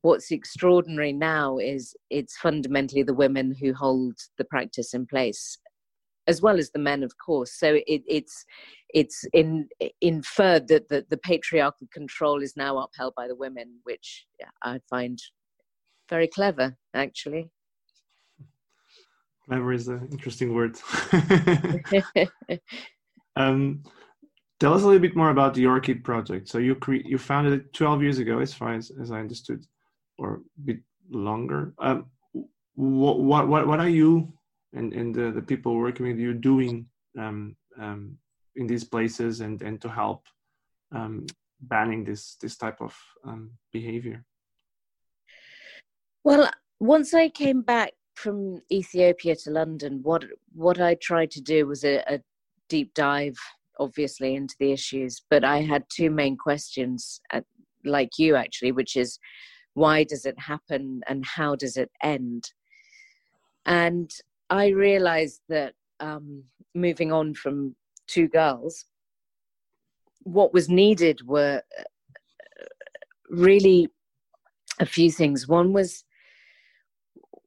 What's 0.02 0.32
extraordinary 0.32 1.14
now 1.14 1.58
is 1.58 1.96
it's 2.10 2.36
fundamentally 2.36 3.04
the 3.04 3.14
women 3.14 3.56
who 3.62 3.74
hold 3.74 4.16
the 4.38 4.44
practice 4.44 4.94
in 4.94 5.06
place 5.06 5.58
as 6.28 6.42
well 6.42 6.58
as 6.58 6.72
the 6.72 6.80
men, 6.80 7.04
of 7.04 7.14
course. 7.18 7.54
So 7.54 7.76
it, 7.88 8.04
it's 8.08 8.46
it's 8.94 9.26
in, 9.34 9.68
inferred 10.02 10.68
that 10.68 10.88
the, 10.90 11.06
the 11.10 11.18
patriarchal 11.18 11.88
control 11.92 12.42
is 12.42 12.56
now 12.56 12.78
upheld 12.78 13.14
by 13.16 13.28
the 13.28 13.36
women, 13.36 13.80
which 13.84 14.26
I 14.62 14.80
find 14.90 15.20
very 16.10 16.28
clever, 16.28 16.78
actually. 16.94 17.50
Clever 19.48 19.74
is 19.74 19.88
an 19.88 20.08
interesting 20.12 20.54
word. 20.54 20.78
um, 23.36 23.84
tell 24.60 24.74
us 24.74 24.84
a 24.84 24.86
little 24.86 25.02
bit 25.02 25.16
more 25.16 25.32
about 25.32 25.54
the 25.54 25.66
Orchid 25.66 26.04
project. 26.04 26.48
So 26.48 26.58
you 26.60 26.76
cre- 26.76 27.06
you 27.06 27.18
founded 27.18 27.54
it 27.54 27.74
12 27.74 28.02
years 28.02 28.20
ago, 28.20 28.40
as 28.40 28.54
far 28.54 28.74
as, 28.74 28.92
as 29.02 29.12
I 29.12 29.20
understood, 29.20 29.66
or 30.18 30.36
a 30.36 30.62
bit 30.64 30.80
longer. 31.10 31.74
Um, 31.80 32.06
what, 32.76 33.20
what, 33.20 33.68
what, 33.68 33.80
are 33.80 33.90
you 33.90 34.34
and, 34.74 34.94
and 34.94 35.14
the, 35.14 35.32
the 35.32 35.42
people 35.42 35.76
working 35.76 36.08
with 36.08 36.18
you 36.18 36.34
doing 36.34 36.88
um, 37.20 37.56
um, 37.80 38.18
in 38.56 38.66
these 38.66 38.84
places 38.84 39.42
and, 39.42 39.62
and 39.62 39.82
to 39.82 39.90
help 39.90 40.24
um, 40.94 41.26
banning 41.62 42.04
this, 42.04 42.36
this 42.42 42.58
type 42.58 42.82
of 42.82 42.96
um, 43.26 43.52
behavior? 43.72 44.24
Well, 46.24 46.50
once 46.80 47.14
I 47.14 47.30
came 47.30 47.62
back 47.62 47.92
from 48.14 48.62
Ethiopia 48.72 49.36
to 49.38 49.52
London, 49.52 50.00
what 50.04 50.24
what 50.54 50.80
I 50.80 50.96
tried 50.96 51.32
to 51.32 51.42
do 51.42 51.68
was 51.68 51.84
a, 51.84 52.04
a 52.08 52.20
deep 52.70 52.94
dive, 52.94 53.38
obviously, 53.80 54.36
into 54.36 54.56
the 54.60 54.72
issues. 54.72 55.22
But 55.30 55.44
I 55.44 55.62
had 55.62 55.84
two 55.90 56.10
main 56.10 56.38
questions, 56.38 57.22
at, 57.32 57.46
like 57.84 58.18
you 58.18 58.36
actually, 58.36 58.72
which 58.72 58.96
is 58.96 59.20
why 59.74 60.04
does 60.04 60.26
it 60.26 60.40
happen 60.40 61.02
and 61.08 61.26
how 61.26 61.56
does 61.56 61.78
it 61.78 61.92
end? 62.02 62.52
And 63.66 64.12
I 64.50 64.68
realized 64.68 65.42
that 65.50 65.74
um, 66.00 66.44
moving 66.76 67.12
on 67.12 67.34
from 67.34 67.76
two 68.08 68.28
girls, 68.28 68.86
what 70.24 70.54
was 70.54 70.70
needed 70.70 71.26
were 71.26 71.62
uh, 71.80 71.84
really 73.30 73.90
a 74.80 74.86
few 74.86 75.12
things. 75.12 75.48
One 75.48 75.74
was 75.74 76.04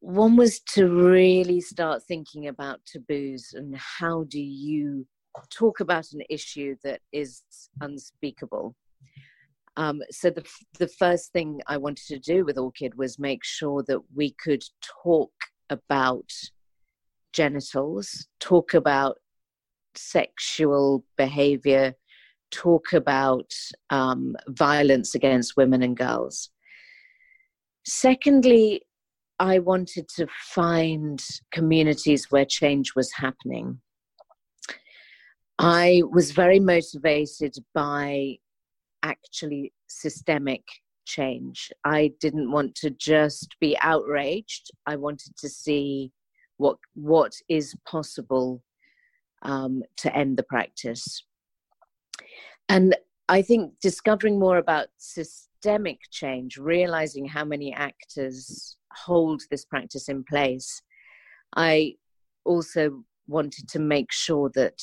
one 0.06 0.36
was 0.36 0.60
to 0.60 0.86
really 0.86 1.60
start 1.60 2.00
thinking 2.00 2.46
about 2.46 2.78
taboos 2.86 3.54
and 3.54 3.76
how 3.76 4.22
do 4.28 4.40
you 4.40 5.04
talk 5.50 5.80
about 5.80 6.06
an 6.12 6.22
issue 6.30 6.76
that 6.84 7.00
is 7.10 7.42
unspeakable. 7.80 8.76
Um, 9.76 10.00
so 10.10 10.30
the 10.30 10.44
the 10.78 10.86
first 10.86 11.32
thing 11.32 11.60
I 11.66 11.76
wanted 11.76 12.06
to 12.06 12.20
do 12.20 12.44
with 12.44 12.56
Orchid 12.56 12.94
was 12.96 13.18
make 13.18 13.44
sure 13.44 13.82
that 13.88 13.98
we 14.14 14.30
could 14.42 14.62
talk 15.02 15.32
about 15.70 16.32
genitals, 17.32 18.28
talk 18.38 18.74
about 18.74 19.16
sexual 19.96 21.04
behavior, 21.16 21.94
talk 22.52 22.92
about 22.92 23.52
um, 23.90 24.36
violence 24.46 25.16
against 25.16 25.56
women 25.56 25.82
and 25.82 25.96
girls. 25.96 26.50
Secondly, 27.84 28.82
I 29.38 29.58
wanted 29.58 30.08
to 30.16 30.26
find 30.54 31.22
communities 31.52 32.30
where 32.30 32.44
change 32.44 32.94
was 32.94 33.12
happening. 33.12 33.80
I 35.58 36.02
was 36.10 36.32
very 36.32 36.60
motivated 36.60 37.54
by 37.74 38.36
actually 39.02 39.72
systemic 39.88 40.62
change. 41.06 41.70
I 41.84 42.12
didn't 42.20 42.50
want 42.50 42.74
to 42.76 42.90
just 42.90 43.56
be 43.60 43.76
outraged. 43.80 44.70
I 44.86 44.96
wanted 44.96 45.36
to 45.38 45.48
see 45.48 46.12
what 46.58 46.78
what 46.94 47.32
is 47.48 47.74
possible 47.88 48.62
um, 49.42 49.82
to 49.98 50.14
end 50.14 50.36
the 50.36 50.42
practice. 50.42 51.22
And 52.68 52.96
I 53.28 53.42
think 53.42 53.74
discovering 53.80 54.38
more 54.38 54.58
about 54.58 54.88
systemic 54.98 56.00
change, 56.10 56.58
realizing 56.58 57.26
how 57.26 57.44
many 57.44 57.72
actors 57.72 58.75
hold 59.04 59.42
this 59.50 59.64
practice 59.64 60.08
in 60.08 60.24
place, 60.24 60.82
I 61.54 61.94
also 62.44 63.04
wanted 63.28 63.68
to 63.68 63.78
make 63.78 64.12
sure 64.12 64.50
that 64.54 64.80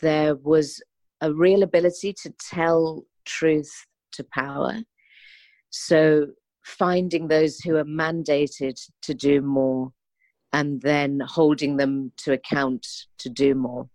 there 0.00 0.34
was 0.34 0.82
a 1.20 1.32
real 1.32 1.62
ability 1.62 2.12
to 2.22 2.34
tell 2.50 3.04
truth 3.24 3.86
to 4.12 4.24
power. 4.24 4.82
So 5.70 6.28
finding 6.64 7.28
those 7.28 7.58
who 7.60 7.76
are 7.76 7.84
mandated 7.84 8.78
to 9.02 9.14
do 9.14 9.40
more 9.40 9.92
and 10.52 10.80
then 10.82 11.20
holding 11.20 11.76
them 11.76 12.12
to 12.18 12.32
account 12.32 12.86
to 13.18 13.28
do 13.28 13.54
more. 13.54 13.88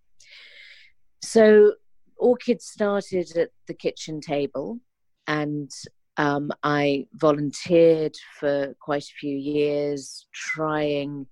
So 1.22 1.74
Orchid 2.18 2.62
started 2.62 3.36
at 3.38 3.50
the 3.68 3.74
kitchen 3.74 4.22
table, 4.22 4.80
and 5.28 5.70
um, 6.18 6.52
I 6.64 7.08
volunteered 7.14 8.16
for 8.40 8.76
quite 8.82 9.04
a 9.04 9.20
few 9.20 9.36
years, 9.36 10.28
trying 10.34 11.28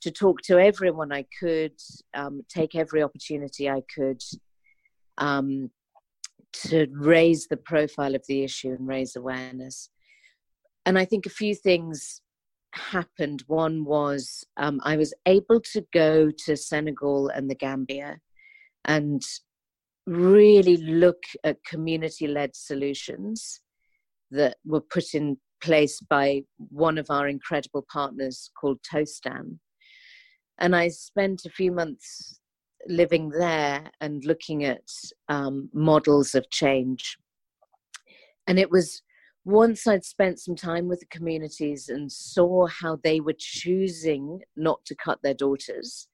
to 0.00 0.12
talk 0.12 0.40
to 0.42 0.58
everyone 0.58 1.12
I 1.12 1.26
could, 1.40 1.74
um, 2.14 2.42
take 2.48 2.76
every 2.76 3.02
opportunity 3.02 3.68
I 3.68 3.82
could 3.92 4.22
um, 5.18 5.70
to 6.52 6.86
raise 6.92 7.48
the 7.48 7.56
profile 7.56 8.14
of 8.14 8.24
the 8.28 8.44
issue 8.44 8.70
and 8.70 8.86
raise 8.86 9.16
awareness. 9.16 9.90
And 10.86 10.96
I 10.96 11.04
think 11.04 11.26
a 11.26 11.30
few 11.30 11.56
things 11.56 12.20
happened. 12.72 13.42
One 13.48 13.84
was 13.84 14.44
um, 14.56 14.80
I 14.84 14.96
was 14.96 15.12
able 15.26 15.60
to 15.72 15.84
go 15.92 16.30
to 16.44 16.56
Senegal 16.56 17.28
and 17.28 17.50
the 17.50 17.56
Gambia 17.56 18.20
and 18.84 19.20
really 20.06 20.76
look 20.76 21.22
at 21.42 21.64
community 21.64 22.28
led 22.28 22.54
solutions 22.54 23.60
that 24.30 24.56
were 24.64 24.80
put 24.80 25.14
in 25.14 25.38
place 25.60 26.00
by 26.00 26.42
one 26.56 26.98
of 26.98 27.06
our 27.10 27.28
incredible 27.28 27.84
partners 27.90 28.50
called 28.60 28.78
Tostan. 28.82 29.58
And 30.58 30.74
I 30.74 30.88
spent 30.88 31.42
a 31.46 31.50
few 31.50 31.72
months 31.72 32.40
living 32.86 33.30
there 33.30 33.90
and 34.00 34.24
looking 34.24 34.64
at 34.64 34.82
um, 35.28 35.68
models 35.72 36.34
of 36.34 36.48
change. 36.50 37.16
And 38.46 38.58
it 38.58 38.70
was 38.70 39.02
once 39.44 39.86
I'd 39.86 40.04
spent 40.04 40.38
some 40.38 40.56
time 40.56 40.88
with 40.88 41.00
the 41.00 41.06
communities 41.06 41.88
and 41.88 42.10
saw 42.10 42.66
how 42.66 42.98
they 43.02 43.20
were 43.20 43.36
choosing 43.38 44.40
not 44.56 44.84
to 44.86 44.94
cut 44.94 45.20
their 45.22 45.34
daughters, 45.34 46.08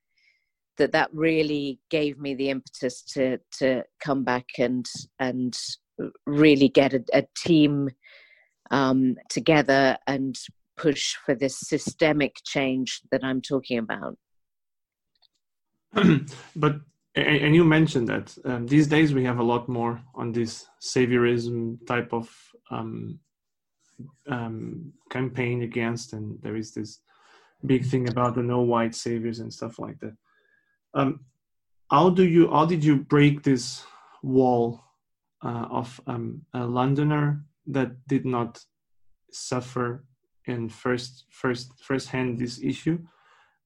that 0.79 0.93
that 0.93 1.11
really 1.13 1.81
gave 1.91 2.19
me 2.19 2.35
the 2.35 2.51
impetus 2.51 3.03
to 3.15 3.39
to 3.59 3.83
come 4.01 4.25
back 4.25 4.47
and 4.59 4.87
and 5.19 5.57
really 6.27 6.69
get 6.69 6.93
a, 6.93 7.05
a 7.13 7.25
team 7.37 7.89
um, 8.75 9.17
together 9.29 9.97
and 10.09 10.37
push 10.77 11.15
for 11.25 11.35
this 11.37 11.57
systemic 11.61 12.41
change 12.45 13.01
that 13.13 13.23
I'm 13.23 13.41
talking 13.41 13.79
about. 13.79 14.19
but 16.57 16.81
and 17.15 17.55
you 17.55 17.63
mentioned 17.63 18.09
that 18.09 18.37
um, 18.45 18.67
these 18.67 18.89
days 18.89 19.15
we 19.15 19.23
have 19.23 19.39
a 19.39 19.43
lot 19.53 19.69
more 19.69 20.03
on 20.17 20.33
this 20.33 20.67
saviorism 20.81 21.79
type 21.87 22.13
of 22.13 22.29
um, 22.73 23.21
um, 24.29 24.93
campaign 25.11 25.63
against, 25.63 26.13
and 26.13 26.37
there 26.43 26.57
is 26.57 26.75
this 26.75 26.99
big 27.65 27.87
thing 27.87 28.09
about 28.09 28.35
the 28.35 28.43
no 28.43 28.63
white 28.63 28.97
saviors 28.97 29.39
and 29.39 29.53
stuff 29.53 29.79
like 29.79 30.01
that. 30.01 30.17
Um, 30.95 31.21
how 31.89 32.11
do 32.11 32.25
you? 32.25 32.51
How 32.51 32.67
did 32.67 32.83
you 32.83 32.97
break 32.97 33.45
this 33.45 33.85
wall 34.25 34.83
uh, 35.45 35.67
of 35.71 36.01
um, 36.09 36.43
a 36.53 36.67
Londoner 36.67 37.45
that 37.67 38.07
did 38.07 38.25
not 38.25 38.61
suffer 39.33 40.05
in 40.47 40.69
first 40.69 41.25
first 41.31 41.73
first 41.83 42.09
hand 42.09 42.39
this 42.39 42.63
issue, 42.63 42.99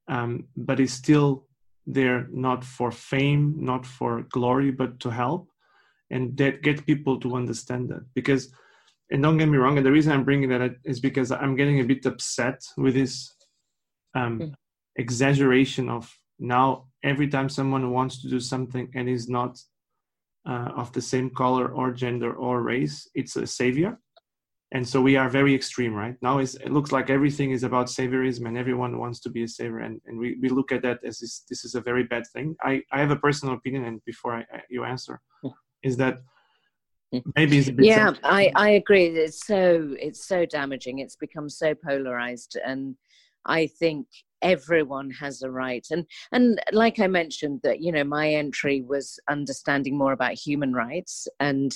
um, 0.08 0.48
but 0.56 0.80
is 0.80 0.92
still 0.92 1.46
there 1.86 2.28
not 2.30 2.64
for 2.64 2.90
fame, 2.92 3.54
not 3.58 3.86
for 3.86 4.22
glory, 4.30 4.70
but 4.70 5.00
to 5.00 5.10
help, 5.10 5.48
and 6.10 6.36
that 6.36 6.62
get 6.62 6.86
people 6.86 7.18
to 7.20 7.34
understand 7.34 7.88
that 7.88 8.04
because 8.14 8.52
and 9.10 9.22
don't 9.22 9.38
get 9.38 9.48
me 9.48 9.58
wrong 9.58 9.76
and 9.76 9.86
the 9.86 9.92
reason 9.92 10.12
i'm 10.12 10.24
bringing 10.24 10.48
that 10.48 10.76
is 10.84 11.00
because 11.00 11.30
i'm 11.32 11.56
getting 11.56 11.80
a 11.80 11.84
bit 11.84 12.04
upset 12.06 12.62
with 12.76 12.94
this 12.94 13.34
um, 14.14 14.38
mm. 14.38 14.54
exaggeration 14.96 15.88
of 15.88 16.12
now 16.38 16.86
every 17.04 17.28
time 17.28 17.48
someone 17.48 17.90
wants 17.90 18.20
to 18.22 18.28
do 18.28 18.40
something 18.40 18.90
and 18.94 19.08
is 19.08 19.28
not 19.28 19.58
uh, 20.46 20.70
of 20.76 20.92
the 20.92 21.00
same 21.00 21.30
color 21.30 21.68
or 21.68 21.92
gender 21.92 22.32
or 22.32 22.62
race 22.62 23.08
it's 23.14 23.36
a 23.36 23.46
savior. 23.46 23.98
And 24.70 24.86
so 24.86 25.00
we 25.00 25.16
are 25.16 25.30
very 25.30 25.54
extreme 25.54 25.94
right? 25.94 26.16
Now 26.20 26.38
it 26.38 26.70
looks 26.70 26.92
like 26.92 27.08
everything 27.08 27.52
is 27.52 27.62
about 27.62 27.86
saviorism 27.86 28.46
and 28.46 28.58
everyone 28.58 28.98
wants 28.98 29.20
to 29.20 29.30
be 29.30 29.42
a 29.42 29.48
savior. 29.48 29.78
And, 29.78 30.00
and 30.06 30.18
we, 30.18 30.36
we 30.42 30.50
look 30.50 30.72
at 30.72 30.82
that 30.82 30.98
as 31.04 31.18
this, 31.20 31.44
this 31.48 31.64
is 31.64 31.74
a 31.74 31.80
very 31.80 32.04
bad 32.04 32.24
thing. 32.34 32.54
I, 32.62 32.82
I 32.92 33.00
have 33.00 33.10
a 33.10 33.16
personal 33.16 33.54
opinion 33.54 33.84
and 33.84 34.04
before 34.04 34.34
I, 34.34 34.40
I, 34.52 34.60
you 34.68 34.84
answer 34.84 35.20
is 35.82 35.96
that 35.96 36.18
maybe 37.36 37.58
it's 37.58 37.70
yeah 37.78 38.12
i 38.22 38.52
i 38.54 38.70
agree. 38.70 39.06
It's 39.06 39.46
so 39.46 39.94
it's 39.98 40.26
so 40.26 40.44
damaging. 40.44 40.98
It's 40.98 41.16
become 41.16 41.48
so 41.48 41.74
polarized. 41.74 42.58
And 42.64 42.96
i 43.46 43.66
think 43.66 44.06
everyone 44.42 45.10
has 45.10 45.42
a 45.42 45.50
right. 45.50 45.86
And 45.90 46.06
and 46.32 46.60
like 46.72 46.98
i 47.00 47.06
mentioned 47.06 47.60
that 47.62 47.80
you 47.80 47.92
know 47.92 48.04
my 48.04 48.28
entry 48.32 48.82
was 48.82 49.18
understanding 49.28 49.96
more 49.96 50.12
about 50.12 50.32
human 50.32 50.72
rights 50.72 51.28
and 51.40 51.74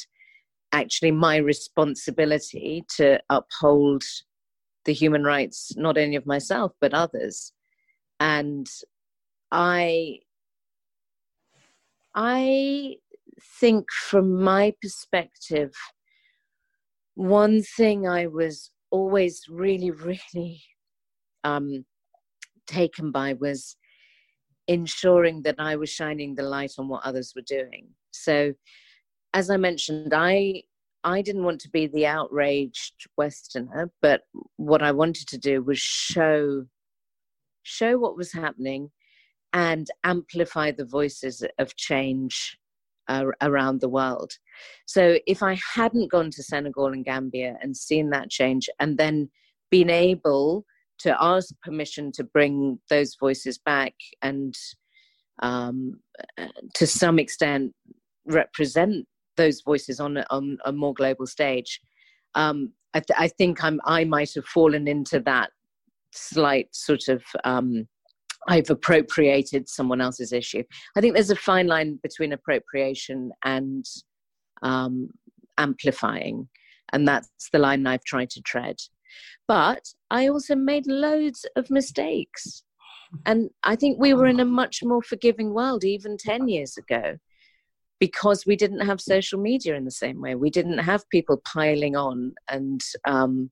actually 0.73 1.11
my 1.11 1.37
responsibility 1.37 2.85
to 2.97 3.21
uphold 3.29 4.03
the 4.85 4.93
human 4.93 5.23
rights 5.23 5.77
not 5.77 5.99
only 5.99 6.17
of 6.17 6.27
myself 6.27 6.73
but 6.81 6.95
others. 6.95 7.53
And 8.21 8.69
i 9.51 10.19
i 12.15 12.97
think 13.61 13.91
from 13.91 14.43
my 14.43 14.75
perspective, 14.81 15.73
one 17.15 17.63
thing 17.63 18.07
I 18.07 18.27
was 18.27 18.71
always 18.91 19.45
really, 19.49 19.91
really 19.91 20.63
um, 21.45 21.85
taken 22.67 23.11
by 23.11 23.35
was 23.35 23.77
ensuring 24.69 25.43
that 25.43 25.57
I 25.59 25.77
was 25.77 25.91
shining 25.91 26.35
the 26.35 26.43
light 26.43 26.73
on 26.79 26.89
what 26.89 27.05
others 27.05 27.33
were 27.35 27.43
doing. 27.43 27.89
So, 28.13 28.53
as 29.35 29.51
I 29.51 29.57
mentioned, 29.57 30.13
I 30.15 30.63
I 31.05 31.23
didn't 31.23 31.45
want 31.45 31.61
to 31.63 31.71
be 31.71 31.87
the 31.87 32.07
outraged 32.07 33.07
Westerner, 33.17 33.91
but 34.01 34.23
what 34.57 34.83
I 34.83 34.93
wanted 34.93 35.27
to 35.29 35.39
do 35.39 35.63
was 35.63 35.79
show 35.79 36.67
show 37.65 37.99
what 37.99 38.17
was 38.17 38.33
happening 38.33 38.91
and 39.53 39.89
amplify 40.05 40.71
the 40.71 40.85
voices 40.85 41.45
of 41.59 41.77
change 41.77 42.59
uh, 43.09 43.27
around 43.43 43.81
the 43.81 43.89
world. 43.89 44.33
So 44.87 45.19
if 45.27 45.43
I 45.43 45.59
hadn't 45.75 46.11
gone 46.11 46.31
to 46.31 46.43
Senegal 46.43 46.87
and 46.87 47.05
Gambia 47.05 47.59
and 47.61 47.77
seen 47.77 48.11
that 48.11 48.31
change 48.31 48.69
and 48.81 48.97
then 48.97 49.31
been 49.71 49.91
able 49.91 50.65
to 51.01 51.17
ask 51.21 51.55
permission 51.63 52.13
to 52.13 52.25
bring 52.25 52.79
those 52.89 53.17
voices 53.19 53.59
back 53.59 53.95
and 54.23 54.55
um, 55.43 56.01
to 56.75 56.87
some 56.87 57.19
extent 57.19 57.73
represent 58.27 59.07
those 59.37 59.63
voices 59.63 59.99
on 60.01 60.19
a, 60.19 60.27
on 60.31 60.59
a 60.65 60.73
more 60.73 60.95
global 60.95 61.27
stage, 61.27 61.81
um, 62.35 62.73
I, 62.95 63.01
th- 63.01 63.19
I, 63.19 63.29
think 63.29 63.65
I'm, 63.65 63.81
I 63.85 64.05
might 64.05 64.35
have 64.35 64.45
fallen 64.45 64.87
into 64.87 65.21
that 65.21 65.51
slight 66.13 66.69
sort 66.75 67.09
of 67.09 67.23
um, 67.45 67.89
I've 68.49 68.71
appropriated 68.71 69.69
someone 69.69 70.01
else's 70.01 70.33
issue. 70.33 70.65
I 70.97 71.01
think 71.01 71.15
there's 71.15 71.31
a 71.31 71.37
fine 71.37 71.67
line 71.67 71.99
between 72.03 72.33
appropriation 72.33 73.31
and 73.45 73.85
um, 74.63 75.09
amplifying, 75.59 76.49
and 76.93 77.07
that's 77.07 77.29
the 77.53 77.59
line 77.59 77.87
I've 77.87 78.05
tried 78.05 78.31
to 78.31 78.43
tread. 78.43 78.77
But 79.49 79.83
I 80.11 80.29
also 80.29 80.55
made 80.55 80.87
loads 80.87 81.47
of 81.57 81.71
mistakes. 81.71 82.63
And 83.27 83.51
I 83.63 83.77
think 83.77 83.99
we 84.01 84.15
were 84.15 84.27
in 84.27 84.41
a 84.41 84.45
much 84.45 84.83
more 84.83 85.03
forgiving 85.03 85.53
world 85.53 85.85
even 85.85 86.17
10 86.17 86.49
years 86.49 86.77
ago 86.79 87.19
because 88.01 88.47
we 88.47 88.57
didn't 88.57 88.87
have 88.87 89.01
social 89.01 89.39
media 89.39 89.77
in 89.77 89.85
the 89.85 89.91
same 89.91 90.21
way. 90.21 90.35
We 90.35 90.51
didn't 90.51 90.79
have 90.79 91.09
people 91.11 91.43
piling 91.45 91.95
on 91.95 92.35
and 92.49 92.81
um, 93.07 93.51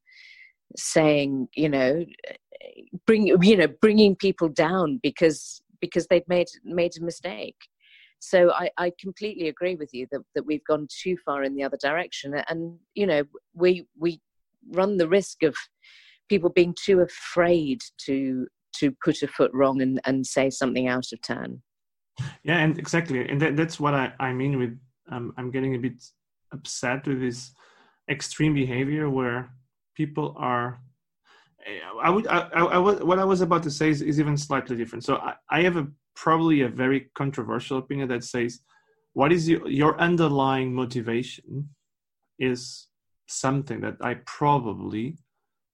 saying, 0.77 1.49
you 1.55 1.69
know, 1.69 2.05
bring 3.07 3.27
you 3.27 3.57
know 3.57 3.69
bringing 3.81 4.17
people 4.17 4.49
down 4.49 4.99
because 5.03 5.63
because 5.81 6.07
they've 6.09 6.29
made 6.29 6.49
made 6.65 6.93
a 7.01 7.05
mistake 7.05 7.57
so 8.19 8.53
I, 8.53 8.71
I 8.77 8.93
completely 9.01 9.49
agree 9.49 9.77
with 9.77 9.95
you 9.95 10.07
that, 10.13 10.21
that 10.35 10.45
we've 10.45 10.65
gone 10.65 10.87
too 10.91 11.17
far 11.25 11.43
in 11.43 11.55
the 11.55 11.63
other 11.63 11.79
direction 11.81 12.35
and 12.49 12.79
you 12.95 13.07
know 13.07 13.23
we 13.55 13.87
we 13.99 14.21
run 14.73 14.97
the 14.97 15.09
risk 15.09 15.43
of 15.43 15.55
people 16.29 16.51
being 16.51 16.75
too 16.83 17.01
afraid 17.01 17.81
to 18.07 18.47
to 18.77 18.93
put 19.05 19.23
a 19.23 19.29
foot 19.29 19.51
wrong 19.53 19.83
and, 19.83 20.01
and 20.05 20.27
say 20.27 20.49
something 20.49 20.89
out 20.89 21.07
of 21.13 21.21
turn 21.23 21.63
yeah 22.43 22.59
and 22.59 22.79
exactly 22.79 23.29
and 23.29 23.41
that, 23.41 23.57
that's 23.57 23.81
what 23.81 23.95
I, 23.95 24.13
I 24.21 24.33
mean 24.33 24.59
with 24.59 24.79
um, 25.11 25.33
i'm 25.37 25.51
getting 25.51 25.75
a 25.75 25.79
bit 25.79 26.03
upset 26.53 27.07
with 27.07 27.21
this 27.21 27.53
extreme 28.11 28.55
behavior 28.55 29.09
where 29.09 29.51
people 29.97 30.35
are 30.39 30.81
I 32.03 32.09
would, 32.09 32.27
I, 32.27 32.39
I, 32.55 32.65
I, 32.65 32.79
what 32.79 33.19
I 33.19 33.25
was 33.25 33.43
about 33.43 33.63
to 33.65 33.71
say 33.71 33.91
is, 33.91 34.01
is 34.01 34.19
even 34.19 34.37
slightly 34.37 34.77
different. 34.77 35.05
So 35.05 35.17
I, 35.17 35.35
I 35.51 35.63
have 35.63 35.77
a 35.77 35.87
probably 36.17 36.63
a 36.63 36.69
very 36.69 37.11
controversial 37.15 37.79
opinion 37.79 38.09
that 38.09 38.25
says 38.25 38.61
what 39.13 39.33
is 39.33 39.49
your, 39.49 39.67
your 39.69 39.99
underlying 40.01 40.73
motivation 40.73 41.69
is 42.39 42.89
something 43.31 43.81
that 43.81 43.97
I 44.01 44.15
probably 44.27 45.17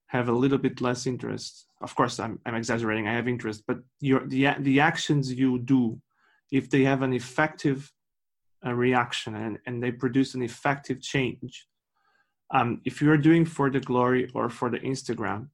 have 0.09 0.29
a 0.29 0.33
little 0.33 0.59
bit 0.59 0.81
less 0.81 1.07
interest. 1.07 1.67
Of 1.81 1.95
course, 1.95 2.21
I'm, 2.21 2.39
I'm 2.47 2.55
exaggerating. 2.55 3.09
I 3.09 3.15
have 3.15 3.29
interest, 3.29 3.65
but 3.67 3.79
your 4.01 4.27
the 4.27 4.49
the 4.61 4.81
actions 4.81 5.33
you 5.33 5.59
do, 5.59 6.01
if 6.51 6.71
they 6.71 6.85
have 6.85 7.03
an 7.03 7.13
effective 7.13 7.93
uh, 8.65 8.73
reaction 8.73 9.35
and, 9.35 9.59
and 9.67 9.83
they 9.83 9.93
produce 9.93 10.35
an 10.35 10.43
effective 10.43 11.01
change, 11.01 11.67
um, 12.53 12.81
if 12.85 13.03
you 13.03 13.11
are 13.11 13.19
doing 13.19 13.45
for 13.45 13.71
the 13.71 13.81
glory 13.81 14.31
or 14.35 14.49
for 14.49 14.71
the 14.71 14.79
Instagram, 14.79 15.49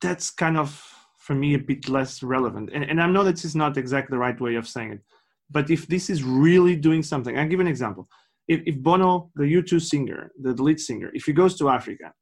that's 0.00 0.30
kind 0.30 0.56
of 0.56 0.68
for 1.18 1.34
me 1.34 1.54
a 1.54 1.58
bit 1.58 1.88
less 1.88 2.22
relevant. 2.22 2.70
And, 2.74 2.84
and 2.84 3.00
I 3.00 3.06
know 3.06 3.24
that 3.24 3.36
this 3.36 3.44
is 3.44 3.56
not 3.56 3.76
exactly 3.76 4.14
the 4.14 4.18
right 4.18 4.40
way 4.40 4.56
of 4.56 4.68
saying 4.68 4.92
it, 4.92 5.00
but 5.50 5.70
if 5.70 5.86
this 5.86 6.10
is 6.10 6.22
really 6.22 6.76
doing 6.76 7.02
something, 7.02 7.38
I'll 7.38 7.48
give 7.48 7.60
an 7.60 7.68
example. 7.68 8.08
If, 8.48 8.60
if 8.66 8.76
Bono, 8.78 9.30
the 9.34 9.44
U2 9.44 9.80
singer, 9.80 10.32
the 10.40 10.52
lead 10.62 10.80
singer, 10.80 11.10
if 11.14 11.24
he 11.24 11.32
goes 11.32 11.56
to 11.58 11.68
Africa 11.68 12.12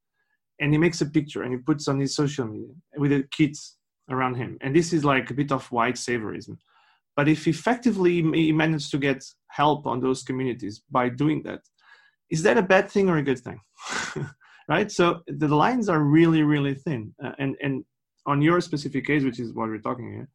and 0.61 0.73
he 0.73 0.79
makes 0.79 1.01
a 1.01 1.07
picture 1.07 1.43
and 1.43 1.53
he 1.53 1.59
puts 1.59 1.89
on 1.89 1.99
his 1.99 2.15
social 2.15 2.47
media 2.47 2.75
with 2.97 3.11
the 3.11 3.25
kids 3.31 3.77
around 4.11 4.35
him, 4.35 4.59
and 4.61 4.75
this 4.77 4.93
is 4.93 5.05
like 5.05 5.31
a 5.31 5.35
bit 5.35 5.51
of 5.51 5.71
white 5.73 5.95
saviorism, 5.95 6.57
but 7.17 7.29
if 7.29 7.47
effectively 7.47 8.23
he 8.23 8.53
managed 8.53 8.91
to 8.91 8.99
get 8.99 9.25
help 9.49 9.87
on 9.87 10.01
those 10.01 10.23
communities 10.23 10.83
by 10.91 11.09
doing 11.09 11.43
that, 11.45 11.61
is 12.31 12.43
that 12.43 12.59
a 12.59 12.63
bad 12.63 12.91
thing 12.91 13.09
or 13.09 13.19
a 13.19 13.23
good 13.23 13.41
thing? 13.41 13.61
right? 14.69 14.91
So 14.91 15.21
the 15.27 15.49
lines 15.49 15.89
are 15.89 16.01
really, 16.01 16.43
really 16.43 16.75
thin. 16.75 17.13
Uh, 17.23 17.33
and 17.39 17.57
and 17.61 17.85
on 18.27 18.41
your 18.41 18.61
specific 18.61 19.05
case, 19.07 19.25
which 19.25 19.41
is 19.41 19.53
what 19.53 19.69
we're 19.69 19.79
talking 19.79 20.13
here, 20.13 20.29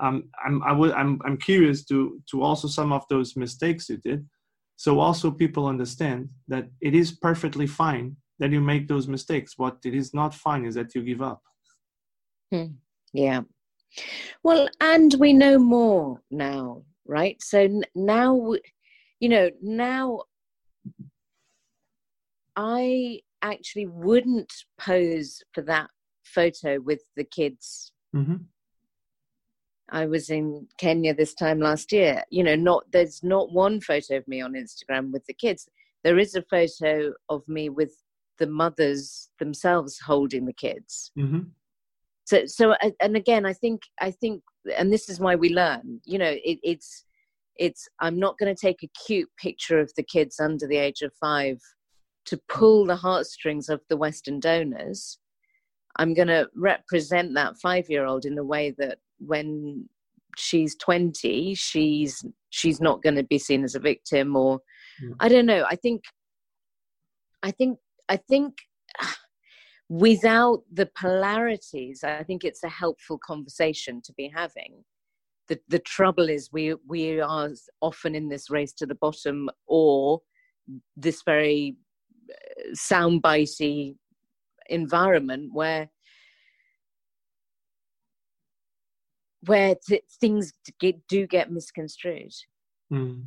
um, 0.00 0.24
I'm 0.44 0.62
I 0.62 0.72
would 0.72 0.92
I'm 0.92 1.18
I'm 1.24 1.38
curious 1.38 1.84
to 1.86 2.20
to 2.30 2.42
also 2.42 2.68
some 2.68 2.92
of 2.92 3.02
those 3.08 3.34
mistakes 3.34 3.88
you 3.88 3.96
did, 3.96 4.26
so 4.78 5.00
also 5.00 5.32
people 5.32 5.66
understand 5.66 6.28
that 6.46 6.68
it 6.80 6.94
is 6.94 7.10
perfectly 7.10 7.66
fine 7.66 8.16
that 8.38 8.52
you 8.52 8.60
make 8.60 8.86
those 8.86 9.08
mistakes. 9.08 9.58
What 9.58 9.78
it 9.84 9.92
is 9.92 10.14
not 10.14 10.32
fine 10.32 10.64
is 10.64 10.76
that 10.76 10.94
you 10.94 11.02
give 11.02 11.20
up. 11.20 11.42
Hmm. 12.52 12.76
Yeah. 13.12 13.40
Well, 14.44 14.68
and 14.80 15.12
we 15.18 15.32
know 15.32 15.58
more 15.58 16.22
now, 16.30 16.84
right? 17.06 17.42
So 17.42 17.80
now, 17.96 18.52
you 19.18 19.28
know, 19.28 19.50
now 19.60 20.22
I 22.54 23.18
actually 23.42 23.86
wouldn't 23.86 24.52
pose 24.78 25.42
for 25.54 25.62
that 25.62 25.90
photo 26.22 26.78
with 26.78 27.02
the 27.16 27.24
kids. 27.24 27.90
Mm-hmm. 28.14 28.36
I 29.90 30.06
was 30.06 30.30
in 30.30 30.66
Kenya 30.78 31.14
this 31.14 31.34
time 31.34 31.60
last 31.60 31.92
year. 31.92 32.22
You 32.30 32.44
know, 32.44 32.54
not 32.54 32.84
there's 32.92 33.22
not 33.22 33.52
one 33.52 33.80
photo 33.80 34.16
of 34.16 34.28
me 34.28 34.40
on 34.40 34.54
Instagram 34.54 35.12
with 35.12 35.24
the 35.26 35.34
kids. 35.34 35.68
There 36.04 36.18
is 36.18 36.34
a 36.34 36.42
photo 36.42 37.12
of 37.28 37.46
me 37.48 37.68
with 37.68 37.92
the 38.38 38.46
mothers 38.46 39.30
themselves 39.38 39.98
holding 39.98 40.46
the 40.46 40.52
kids. 40.52 41.10
Mm-hmm. 41.18 41.40
So, 42.24 42.44
so, 42.46 42.74
and 43.00 43.16
again, 43.16 43.46
I 43.46 43.54
think, 43.54 43.82
I 44.00 44.10
think, 44.10 44.42
and 44.76 44.92
this 44.92 45.08
is 45.08 45.18
why 45.18 45.34
we 45.34 45.48
learn. 45.48 46.00
You 46.04 46.18
know, 46.18 46.30
it, 46.30 46.58
it's, 46.62 47.04
it's. 47.56 47.88
I'm 48.00 48.18
not 48.18 48.36
going 48.38 48.54
to 48.54 48.60
take 48.60 48.82
a 48.82 48.90
cute 49.06 49.30
picture 49.40 49.80
of 49.80 49.90
the 49.96 50.02
kids 50.02 50.38
under 50.38 50.66
the 50.66 50.76
age 50.76 51.00
of 51.00 51.10
five 51.18 51.58
to 52.28 52.38
pull 52.46 52.84
the 52.84 52.96
heartstrings 52.96 53.70
of 53.70 53.80
the 53.88 53.96
Western 53.96 54.38
donors, 54.38 55.18
I'm 55.96 56.12
going 56.12 56.28
to 56.28 56.46
represent 56.54 57.34
that 57.34 57.56
five 57.56 57.88
year 57.88 58.04
old 58.04 58.26
in 58.26 58.36
a 58.36 58.44
way 58.44 58.74
that 58.76 58.98
when 59.18 59.88
she's 60.36 60.76
20, 60.76 61.54
she's 61.54 62.24
she's 62.50 62.80
not 62.80 63.02
going 63.02 63.16
to 63.16 63.24
be 63.24 63.38
seen 63.38 63.64
as 63.64 63.74
a 63.74 63.80
victim 63.80 64.36
or 64.36 64.60
mm. 65.02 65.14
I 65.20 65.28
don't 65.28 65.46
know. 65.46 65.64
I 65.68 65.76
think 65.76 66.04
I 67.42 67.50
think 67.50 67.78
I 68.08 68.16
think 68.16 68.54
without 69.88 70.62
the 70.72 70.90
polarities, 70.98 72.04
I 72.04 72.22
think 72.22 72.44
it's 72.44 72.64
a 72.64 72.68
helpful 72.68 73.18
conversation 73.18 74.00
to 74.04 74.12
be 74.14 74.30
having. 74.34 74.84
The, 75.48 75.58
the 75.68 75.78
trouble 75.78 76.28
is 76.28 76.50
we 76.52 76.74
we 76.86 77.20
are 77.20 77.50
often 77.80 78.14
in 78.14 78.28
this 78.28 78.50
race 78.50 78.72
to 78.74 78.86
the 78.86 78.96
bottom 78.96 79.48
or 79.66 80.20
this 80.96 81.22
very 81.24 81.76
soundbitey 82.74 83.96
environment 84.68 85.50
where 85.52 85.88
where 89.46 89.74
th- 89.86 90.04
things 90.20 90.52
get, 90.80 91.06
do 91.08 91.26
get 91.26 91.50
misconstrued. 91.50 92.32
Mm. 92.92 93.24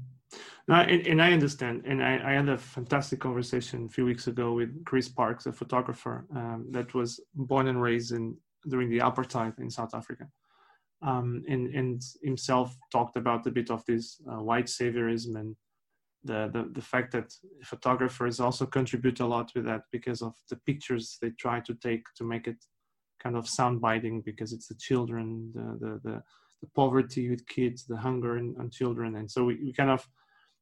No, 0.67 0.75
and, 0.75 1.07
and, 1.07 1.21
I 1.21 1.33
understand. 1.33 1.83
And 1.85 2.03
I, 2.03 2.21
I, 2.23 2.33
had 2.33 2.49
a 2.49 2.57
fantastic 2.57 3.19
conversation 3.19 3.85
a 3.85 3.89
few 3.89 4.05
weeks 4.05 4.27
ago 4.27 4.53
with 4.53 4.85
Chris 4.85 5.09
Parks, 5.09 5.45
a 5.45 5.51
photographer 5.51 6.25
um, 6.35 6.67
that 6.71 6.93
was 6.93 7.19
born 7.35 7.67
and 7.67 7.81
raised 7.81 8.13
in 8.13 8.37
during 8.69 8.89
the 8.89 8.99
apartheid 8.99 9.59
in 9.59 9.69
South 9.69 9.93
Africa. 9.93 10.27
Um, 11.01 11.43
and, 11.49 11.73
and 11.75 12.01
himself 12.23 12.75
talked 12.91 13.17
about 13.17 13.45
a 13.47 13.51
bit 13.51 13.71
of 13.71 13.83
this 13.85 14.21
uh, 14.31 14.41
white 14.41 14.67
saviorism 14.67 15.35
and 15.35 15.55
the, 16.23 16.49
the, 16.53 16.69
the 16.73 16.81
fact 16.81 17.11
that 17.13 17.33
photographers 17.63 18.39
also 18.39 18.67
contribute 18.67 19.19
a 19.19 19.25
lot 19.25 19.51
with 19.55 19.65
that 19.65 19.81
because 19.91 20.21
of 20.21 20.35
the 20.49 20.57
pictures 20.67 21.17
they 21.21 21.31
try 21.31 21.59
to 21.61 21.73
take 21.73 22.03
to 22.15 22.23
make 22.23 22.47
it 22.47 22.63
kind 23.21 23.35
of 23.35 23.47
sound 23.47 23.81
biting 23.81 24.21
because 24.21 24.53
it's 24.53 24.67
the 24.67 24.75
children, 24.75 25.51
the, 25.53 25.77
the, 25.85 25.99
the, 26.03 26.23
the 26.61 26.67
poverty 26.75 27.29
with 27.29 27.47
kids, 27.47 27.85
the 27.85 27.97
hunger 27.97 28.37
in, 28.37 28.55
on 28.59 28.69
children. 28.69 29.15
And 29.15 29.29
so 29.29 29.43
we, 29.45 29.55
we 29.55 29.73
kind 29.73 29.89
of, 29.89 30.07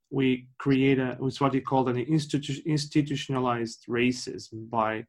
we 0.09 0.47
create 0.57 0.99
a, 0.99 1.17
it's 1.21 1.41
what 1.41 1.53
he 1.53 1.61
called 1.61 1.89
an 1.89 2.03
institu- 2.05 2.65
institutionalized 2.65 3.85
racism 3.87 4.69
by 4.69 5.05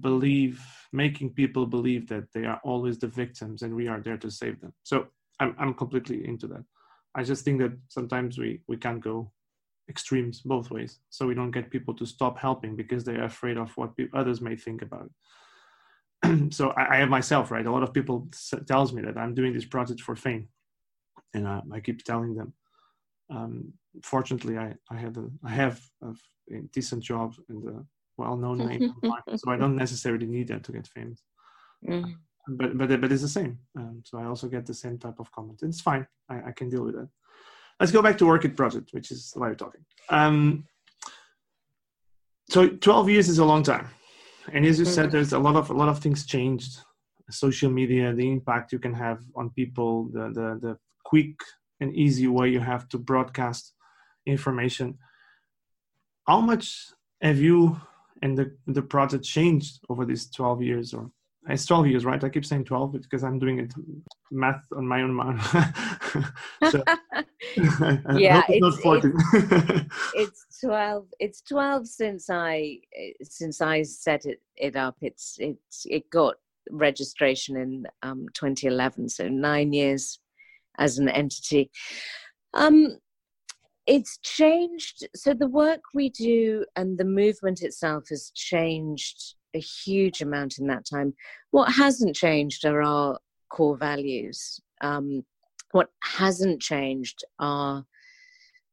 believe, 0.00 0.64
making 0.92 1.30
people 1.30 1.66
believe 1.66 2.08
that 2.08 2.24
they 2.32 2.44
are 2.44 2.60
always 2.64 2.98
the 2.98 3.08
victims 3.08 3.62
and 3.62 3.74
we 3.74 3.88
are 3.88 4.00
there 4.00 4.18
to 4.18 4.30
save 4.30 4.60
them. 4.60 4.72
So 4.84 5.06
I'm, 5.40 5.54
I'm 5.58 5.74
completely 5.74 6.26
into 6.26 6.46
that. 6.48 6.64
I 7.14 7.24
just 7.24 7.44
think 7.44 7.60
that 7.60 7.72
sometimes 7.88 8.38
we, 8.38 8.60
we 8.68 8.76
can't 8.76 9.02
go 9.02 9.32
extremes 9.88 10.40
both 10.42 10.70
ways 10.70 11.00
so 11.08 11.26
we 11.26 11.34
don't 11.34 11.50
get 11.50 11.70
people 11.70 11.92
to 11.92 12.06
stop 12.06 12.38
helping 12.38 12.76
because 12.76 13.02
they're 13.02 13.24
afraid 13.24 13.56
of 13.56 13.76
what 13.76 13.90
others 14.14 14.40
may 14.40 14.54
think 14.54 14.82
about 14.82 15.06
it 15.06 15.12
so 16.50 16.70
I, 16.70 16.94
I, 16.94 16.96
have 16.98 17.08
myself 17.08 17.50
right? 17.50 17.66
A 17.66 17.72
lot 17.72 17.82
of 17.82 17.92
people 17.92 18.28
s- 18.32 18.54
tells 18.66 18.92
me 18.92 19.02
that 19.02 19.16
i'm 19.16 19.34
doing 19.34 19.52
this 19.52 19.64
project 19.64 20.00
for 20.00 20.14
fame. 20.16 20.48
And 21.34 21.46
uh, 21.46 21.62
i 21.72 21.80
keep 21.80 22.02
telling 22.04 22.34
them 22.34 22.52
um, 23.30 23.72
fortunately 24.02 24.58
i 24.58 24.74
i 24.90 24.96
had 24.96 25.16
a, 25.16 25.26
i 25.44 25.50
have 25.50 25.80
a, 26.02 26.10
a 26.56 26.60
decent 26.72 27.02
job 27.02 27.34
and 27.48 27.66
a 27.68 27.84
well-known 28.16 28.58
name 28.68 28.94
so 29.36 29.50
i 29.50 29.56
don't 29.56 29.76
necessarily 29.76 30.26
need 30.26 30.48
that 30.48 30.64
to 30.64 30.72
get 30.72 30.86
famous. 30.86 31.22
Mm. 31.88 32.14
but 32.48 32.76
but 32.76 33.00
but 33.00 33.12
it's 33.12 33.22
the 33.22 33.28
same. 33.28 33.58
Um, 33.78 34.02
so 34.04 34.18
i 34.18 34.24
also 34.24 34.48
get 34.48 34.66
the 34.66 34.74
same 34.74 34.98
type 34.98 35.18
of 35.18 35.32
comment. 35.32 35.60
It's 35.62 35.80
fine. 35.80 36.06
I, 36.28 36.36
I 36.48 36.52
can 36.52 36.68
deal 36.68 36.84
with 36.84 36.94
that. 36.96 37.08
Let's 37.78 37.92
go 37.92 38.02
back 38.02 38.18
to 38.18 38.26
Orchid 38.26 38.56
Project, 38.56 38.90
which 38.92 39.10
is 39.10 39.32
why 39.34 39.48
we're 39.48 39.54
talking. 39.54 39.84
Um, 40.10 40.66
so 42.50 42.68
12 42.68 43.08
years 43.08 43.28
is 43.28 43.38
a 43.38 43.44
long 43.44 43.62
time. 43.62 43.88
And 44.52 44.66
as 44.66 44.78
you 44.78 44.84
said, 44.84 45.10
there's 45.10 45.32
a 45.32 45.38
lot 45.38 45.56
of 45.56 45.70
a 45.70 45.74
lot 45.74 45.88
of 45.88 45.98
things 45.98 46.26
changed. 46.26 46.78
Social 47.30 47.70
media, 47.70 48.12
the 48.12 48.28
impact 48.28 48.72
you 48.72 48.80
can 48.80 48.94
have 48.94 49.20
on 49.36 49.50
people, 49.50 50.08
the 50.12 50.30
the, 50.38 50.58
the 50.60 50.78
quick 51.04 51.36
and 51.80 51.94
easy 51.94 52.26
way 52.26 52.48
you 52.48 52.60
have 52.60 52.88
to 52.88 52.98
broadcast 52.98 53.72
information. 54.26 54.98
How 56.26 56.40
much 56.40 56.88
have 57.22 57.38
you 57.38 57.80
and 58.22 58.36
the, 58.36 58.56
the 58.66 58.82
project 58.82 59.24
changed 59.24 59.80
over 59.88 60.04
these 60.04 60.30
12 60.30 60.62
years 60.62 60.94
or 60.94 61.10
it's 61.48 61.64
12 61.64 61.86
years, 61.86 62.04
right? 62.04 62.22
I 62.22 62.28
keep 62.28 62.44
saying 62.44 62.64
12 62.64 62.92
because 62.92 63.24
I'm 63.24 63.38
doing 63.38 63.60
it 63.60 63.72
math 64.30 64.62
on 64.76 64.86
my 64.86 65.00
own 65.00 65.14
mind. 65.14 65.40
so, 66.70 66.82
yeah, 68.18 68.42
it's, 68.48 68.76
it's, 68.84 69.86
it's, 70.14 70.46
12. 70.62 71.06
It's 71.18 71.42
12 71.42 71.86
since 71.86 72.30
I 72.30 72.78
since 73.22 73.60
I 73.60 73.82
set 73.82 74.26
it, 74.26 74.40
it 74.56 74.76
up. 74.76 74.96
It's 75.00 75.36
it's 75.38 75.86
it 75.86 76.08
got 76.10 76.36
registration 76.70 77.56
in 77.56 77.86
um, 78.02 78.26
2011, 78.34 79.08
so 79.08 79.28
nine 79.28 79.72
years 79.72 80.20
as 80.78 80.98
an 80.98 81.08
entity. 81.08 81.70
Um, 82.54 82.98
it's 83.86 84.18
changed. 84.18 85.08
So 85.14 85.34
the 85.34 85.48
work 85.48 85.80
we 85.94 86.10
do 86.10 86.64
and 86.76 86.96
the 86.96 87.04
movement 87.04 87.62
itself 87.62 88.08
has 88.10 88.30
changed 88.34 89.34
a 89.54 89.58
huge 89.58 90.20
amount 90.22 90.58
in 90.58 90.66
that 90.68 90.86
time. 90.86 91.14
What 91.50 91.72
hasn't 91.72 92.14
changed 92.14 92.64
are 92.64 92.82
our 92.82 93.18
core 93.48 93.76
values. 93.76 94.60
Um, 94.80 95.24
what 95.72 95.88
hasn't 96.02 96.60
changed 96.60 97.24
are 97.38 97.84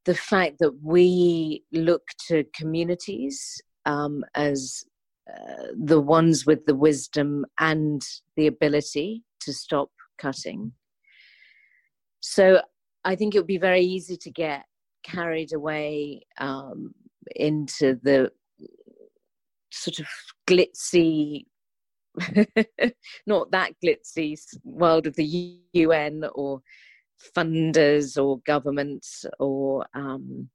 the 0.07 0.15
fact 0.15 0.55
that 0.59 0.71
we 0.81 1.63
look 1.73 2.01
to 2.27 2.45
communities 2.55 3.61
um, 3.85 4.23
as 4.35 4.85
uh, 5.29 5.67
the 5.77 5.99
ones 5.99 6.45
with 6.45 6.65
the 6.65 6.73
wisdom 6.73 7.45
and 7.59 8.01
the 8.37 8.47
ability 8.47 9.23
to 9.41 9.51
stop 9.51 9.89
cutting. 10.17 10.71
So 12.21 12.61
I 13.03 13.15
think 13.15 13.35
it 13.35 13.39
would 13.39 13.47
be 13.47 13.57
very 13.57 13.81
easy 13.81 14.15
to 14.15 14.31
get 14.31 14.63
carried 15.03 15.53
away 15.53 16.21
um, 16.39 16.93
into 17.35 17.99
the 18.01 18.31
sort 19.71 19.99
of 19.99 20.07
glitzy 20.47 21.43
not 23.27 23.51
that 23.51 23.73
glitzy 23.83 24.39
world 24.63 25.05
of 25.05 25.15
the 25.17 25.59
UN 25.73 26.23
or 26.33 26.61
funders 27.35 28.21
or 28.21 28.39
governments 28.45 29.25
or 29.39 29.85
um, 29.93 30.49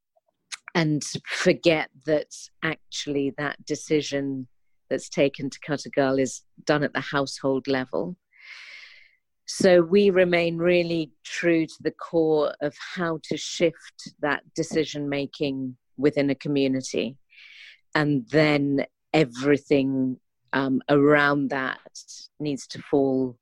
and 0.74 1.02
forget 1.26 1.90
that 2.06 2.34
actually 2.62 3.34
that 3.36 3.62
decision 3.66 4.46
that's 4.88 5.08
taken 5.08 5.50
to 5.50 5.58
cut 5.66 5.84
a 5.86 5.90
girl 5.90 6.18
is 6.18 6.42
done 6.64 6.82
at 6.82 6.92
the 6.92 7.00
household 7.00 7.66
level. 7.66 8.16
So 9.46 9.82
we 9.82 10.10
remain 10.10 10.56
really 10.56 11.12
true 11.24 11.66
to 11.66 11.74
the 11.80 11.90
core 11.90 12.54
of 12.62 12.74
how 12.94 13.20
to 13.24 13.36
shift 13.36 14.14
that 14.20 14.42
decision 14.54 15.08
making 15.08 15.76
within 15.96 16.30
a 16.30 16.34
community. 16.34 17.16
And 17.94 18.26
then 18.30 18.86
everything 19.12 20.18
um, 20.52 20.80
around 20.88 21.50
that 21.50 21.80
needs 22.40 22.66
to 22.68 22.82
fall 22.82 23.36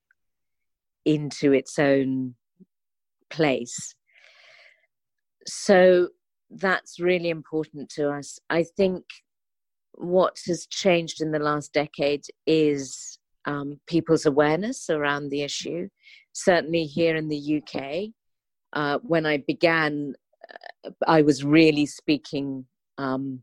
into 1.05 1.53
its 1.53 1.79
own 1.79 2.35
place. 3.31 3.95
So 5.47 6.09
that's 6.51 7.01
really 7.01 7.31
important 7.31 7.89
to 7.91 8.11
us. 8.11 8.39
I 8.51 8.65
think 8.65 9.05
what 9.95 10.39
has 10.47 10.67
changed 10.67 11.21
in 11.21 11.31
the 11.31 11.39
last 11.39 11.73
decade 11.73 12.25
is 12.47 13.19
um, 13.47 13.81
people's 13.87 14.27
awareness 14.27 14.91
around 14.91 15.29
the 15.31 15.43
issue. 15.43 15.89
Certainly 16.33 16.85
here 16.85 17.17
in 17.17 17.29
the 17.29 17.63
UK, 17.63 18.11
uh, 18.73 18.99
when 19.03 19.27
I 19.27 19.39
began, 19.39 20.15
uh, 20.85 20.91
I 21.07 21.23
was 21.23 21.45
really 21.45 21.87
speaking 21.87 22.67
um, 22.99 23.43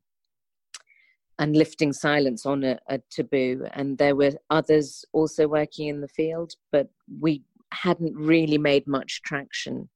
and 1.39 1.55
lifting 1.55 1.93
silence 1.93 2.45
on 2.45 2.63
a, 2.63 2.79
a, 2.89 2.99
taboo. 3.11 3.67
And 3.73 3.97
there 3.97 4.15
were 4.15 4.33
others 4.49 5.05
also 5.13 5.47
working 5.47 5.87
in 5.87 6.01
the 6.01 6.07
field, 6.07 6.53
but 6.71 6.89
we 7.19 7.43
hadn't 7.71 8.15
really 8.15 8.57
made 8.57 8.87
much 8.87 9.21
traction. 9.23 9.89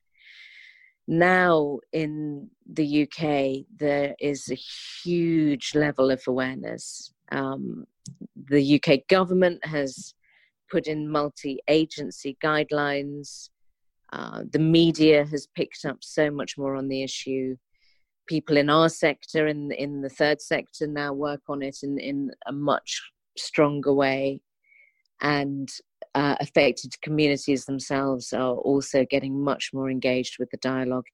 Now 1.08 1.80
in 1.92 2.50
the 2.72 3.04
UK, 3.04 3.66
there 3.76 4.16
is 4.20 4.50
a 4.50 4.56
huge 4.56 5.74
level 5.76 6.12
of 6.12 6.22
awareness. 6.28 7.14
Um, 7.32 7.86
the 8.36 8.82
UK 8.82 9.08
government 9.08 9.66
has 9.66 10.14
put 10.70 10.88
in 10.88 11.10
multi 11.10 11.60
agency 11.68 12.38
guidelines. 12.44 13.50
Uh, 14.14 14.44
the 14.52 14.60
media 14.60 15.26
has 15.26 15.48
picked 15.56 15.86
up 15.86 15.98
so 16.02 16.30
much 16.30 16.58
more 16.58 16.76
on 16.76 16.88
the 16.88 17.04
issue 17.04 17.56
people 18.28 18.56
in 18.56 18.70
our 18.70 18.88
sector 18.88 19.48
in 19.48 19.72
in 19.72 20.02
the 20.02 20.10
third 20.10 20.42
sector 20.42 20.88
now 20.88 21.12
work 21.12 21.42
on 21.50 21.62
it 21.62 21.78
in 21.84 22.00
in 22.00 22.32
a 22.48 22.52
much 22.52 23.12
stronger 23.38 23.94
way 23.94 24.40
and 25.22 25.70
uh, 26.14 26.36
affected 26.40 26.94
communities 27.02 27.66
themselves 27.66 28.34
are 28.34 28.56
also 28.56 29.06
getting 29.10 29.44
much 29.44 29.70
more 29.74 29.90
engaged 29.90 30.38
with 30.40 30.50
the 30.52 30.58
dialogue. 30.58 31.06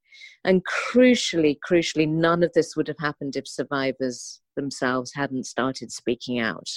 And 0.43 0.63
crucially 0.65 1.57
crucially 1.67 2.07
none 2.07 2.43
of 2.43 2.51
this 2.53 2.75
would 2.75 2.87
have 2.87 2.99
happened 2.99 3.35
if 3.35 3.47
survivors 3.47 4.41
themselves 4.55 5.13
hadn't 5.13 5.45
started 5.45 5.91
speaking 5.91 6.39
out. 6.39 6.67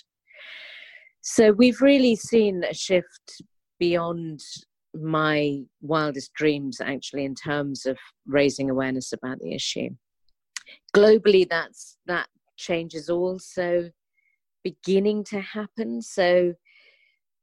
So 1.23 1.53
we've 1.53 1.81
really 1.81 2.17
seen 2.17 2.63
a 2.65 2.75
shift 2.75 3.43
beyond 3.79 4.41
my 4.95 5.63
wildest 5.81 6.33
dreams 6.35 6.81
actually 6.81 7.25
in 7.25 7.35
terms 7.35 7.87
of 7.87 7.97
raising 8.27 8.69
awareness 8.69 9.13
about 9.13 9.39
the 9.39 9.55
issue. 9.55 9.91
Globally 10.95 11.49
that's 11.49 11.97
that 12.07 12.29
change 12.57 12.95
is 12.95 13.09
also 13.09 13.91
beginning 14.63 15.25
to 15.25 15.41
happen. 15.41 16.03
So 16.03 16.55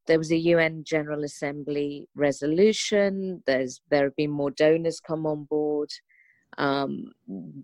there 0.07 0.17
was 0.17 0.31
a 0.31 0.37
UN 0.37 0.83
General 0.83 1.23
Assembly 1.23 2.07
resolution. 2.15 3.43
There's 3.45 3.81
there 3.89 4.05
have 4.05 4.15
been 4.15 4.31
more 4.31 4.51
donors 4.51 4.99
come 4.99 5.25
on 5.25 5.43
board. 5.43 5.89
Um, 6.57 7.11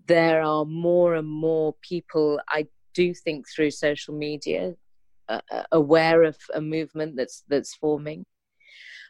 there 0.06 0.42
are 0.42 0.64
more 0.64 1.14
and 1.14 1.28
more 1.28 1.74
people. 1.80 2.38
I 2.48 2.66
do 2.92 3.12
think 3.14 3.46
through 3.48 3.72
social 3.72 4.14
media 4.14 4.74
uh, 5.28 5.40
uh 5.50 5.62
aware 5.72 6.22
of 6.22 6.36
a 6.54 6.60
movement 6.60 7.16
that's 7.16 7.42
that's 7.48 7.74
forming. 7.74 8.24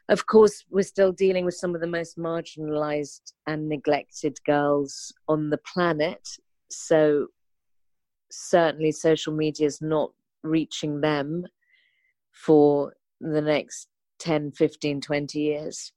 Of 0.09 0.27
course, 0.27 0.65
we're 0.71 0.83
still 0.83 1.13
dealing 1.13 1.45
with 1.45 1.55
some 1.55 1.75
of 1.75 1.81
the 1.81 1.87
most 1.87 2.19
marginalized 2.19 3.33
and 3.47 3.69
neglected 3.69 4.39
girls 4.45 5.13
on 5.29 5.51
the 5.51 5.59
planet, 5.59 6.29
so 6.71 7.29
certainly 8.31 8.93
social 8.93 9.33
media 9.33 9.67
is 9.67 9.81
not 9.81 10.11
reaching 10.43 11.01
them 11.01 11.47
for 12.33 12.93
the 13.21 13.41
next 13.41 13.89
10 14.21 14.53
15 14.53 15.01
20 15.01 15.39
years. 15.39 15.93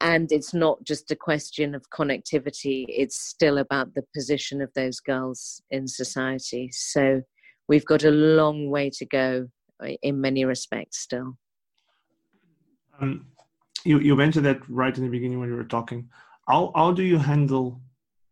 And 0.00 0.30
it's 0.30 0.54
not 0.54 0.84
just 0.84 1.10
a 1.10 1.16
question 1.16 1.74
of 1.74 1.90
connectivity 1.90 2.84
it's 2.88 3.18
still 3.18 3.58
about 3.58 3.94
the 3.94 4.04
position 4.14 4.62
of 4.62 4.70
those 4.74 5.00
girls 5.00 5.60
in 5.70 5.88
society. 5.88 6.70
So 6.72 7.22
we've 7.68 7.84
got 7.84 8.04
a 8.04 8.10
long 8.10 8.70
way 8.70 8.90
to 8.90 9.06
go 9.06 9.48
uh, 9.82 9.92
in 10.02 10.20
many 10.20 10.44
respects 10.44 10.98
still. 11.00 11.36
Um, 13.00 13.26
you, 13.84 14.00
you 14.00 14.16
mentioned 14.16 14.46
that 14.46 14.60
right 14.68 14.96
in 14.96 15.04
the 15.04 15.10
beginning 15.10 15.40
when 15.40 15.48
you 15.48 15.56
were 15.56 15.64
talking. 15.64 16.08
How, 16.48 16.72
how 16.74 16.92
do 16.92 17.02
you 17.02 17.18
handle 17.18 17.80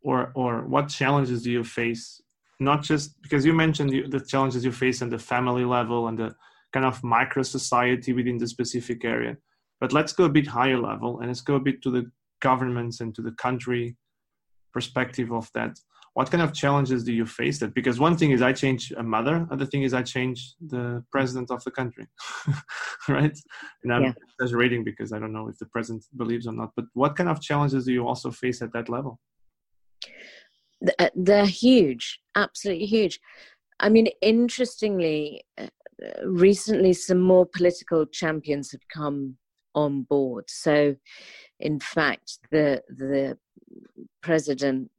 or 0.02 0.32
or 0.34 0.62
what 0.62 0.88
challenges 0.88 1.42
do 1.42 1.50
you 1.50 1.64
face? 1.64 2.20
Not 2.58 2.82
just 2.82 3.20
because 3.22 3.44
you 3.44 3.52
mentioned 3.52 3.90
the, 3.90 4.08
the 4.08 4.20
challenges 4.20 4.64
you 4.64 4.72
face 4.72 5.02
on 5.02 5.10
the 5.10 5.18
family 5.18 5.64
level 5.64 6.08
and 6.08 6.18
the 6.18 6.34
kind 6.72 6.86
of 6.86 7.02
micro 7.02 7.42
society 7.42 8.12
within 8.12 8.38
the 8.38 8.46
specific 8.46 9.04
area. 9.04 9.36
But 9.80 9.92
let's 9.92 10.12
go 10.12 10.24
a 10.24 10.28
bit 10.28 10.46
higher 10.46 10.78
level 10.78 11.18
and 11.18 11.28
let's 11.28 11.40
go 11.40 11.56
a 11.56 11.60
bit 11.60 11.82
to 11.82 11.90
the 11.90 12.10
governments 12.40 13.00
and 13.00 13.14
to 13.14 13.22
the 13.22 13.32
country 13.32 13.96
perspective 14.72 15.32
of 15.32 15.50
that. 15.54 15.78
What 16.14 16.30
kind 16.30 16.42
of 16.42 16.54
challenges 16.54 17.04
do 17.04 17.12
you 17.12 17.26
face 17.26 17.58
that? 17.58 17.74
Because 17.74 18.00
one 18.00 18.16
thing 18.16 18.30
is 18.30 18.40
i 18.40 18.52
change 18.52 18.90
a 18.96 19.02
mother 19.02 19.46
other 19.50 19.66
thing 19.66 19.82
is 19.82 19.92
i 19.92 20.02
change 20.02 20.54
the 20.66 21.04
president 21.12 21.50
of 21.50 21.62
the 21.64 21.70
country 21.70 22.06
right? 23.08 23.38
And 23.82 23.92
i'm 23.92 24.02
yeah. 24.04 24.12
exaggerating 24.40 24.82
because 24.82 25.12
i 25.12 25.18
don't 25.18 25.34
know 25.34 25.48
if 25.48 25.58
the 25.58 25.66
president 25.66 26.04
believes 26.16 26.46
or 26.46 26.54
not 26.54 26.70
but 26.74 26.86
what 26.94 27.16
kind 27.16 27.28
of 27.28 27.42
challenges 27.42 27.84
do 27.84 27.92
you 27.92 28.08
also 28.08 28.30
face 28.30 28.62
at 28.62 28.72
that 28.72 28.88
level? 28.88 29.20
Uh, 30.98 31.08
they're 31.14 31.46
huge, 31.46 32.20
absolutely 32.34 32.86
huge. 32.86 33.20
I 33.80 33.88
mean, 33.88 34.08
interestingly, 34.20 35.44
uh, 35.58 35.68
recently 36.24 36.92
some 36.92 37.20
more 37.20 37.46
political 37.46 38.06
champions 38.06 38.72
have 38.72 38.86
come 38.92 39.36
on 39.74 40.02
board. 40.02 40.44
So, 40.48 40.96
in 41.60 41.80
fact, 41.80 42.38
the 42.50 42.82
the 42.88 43.38
president 44.22 44.90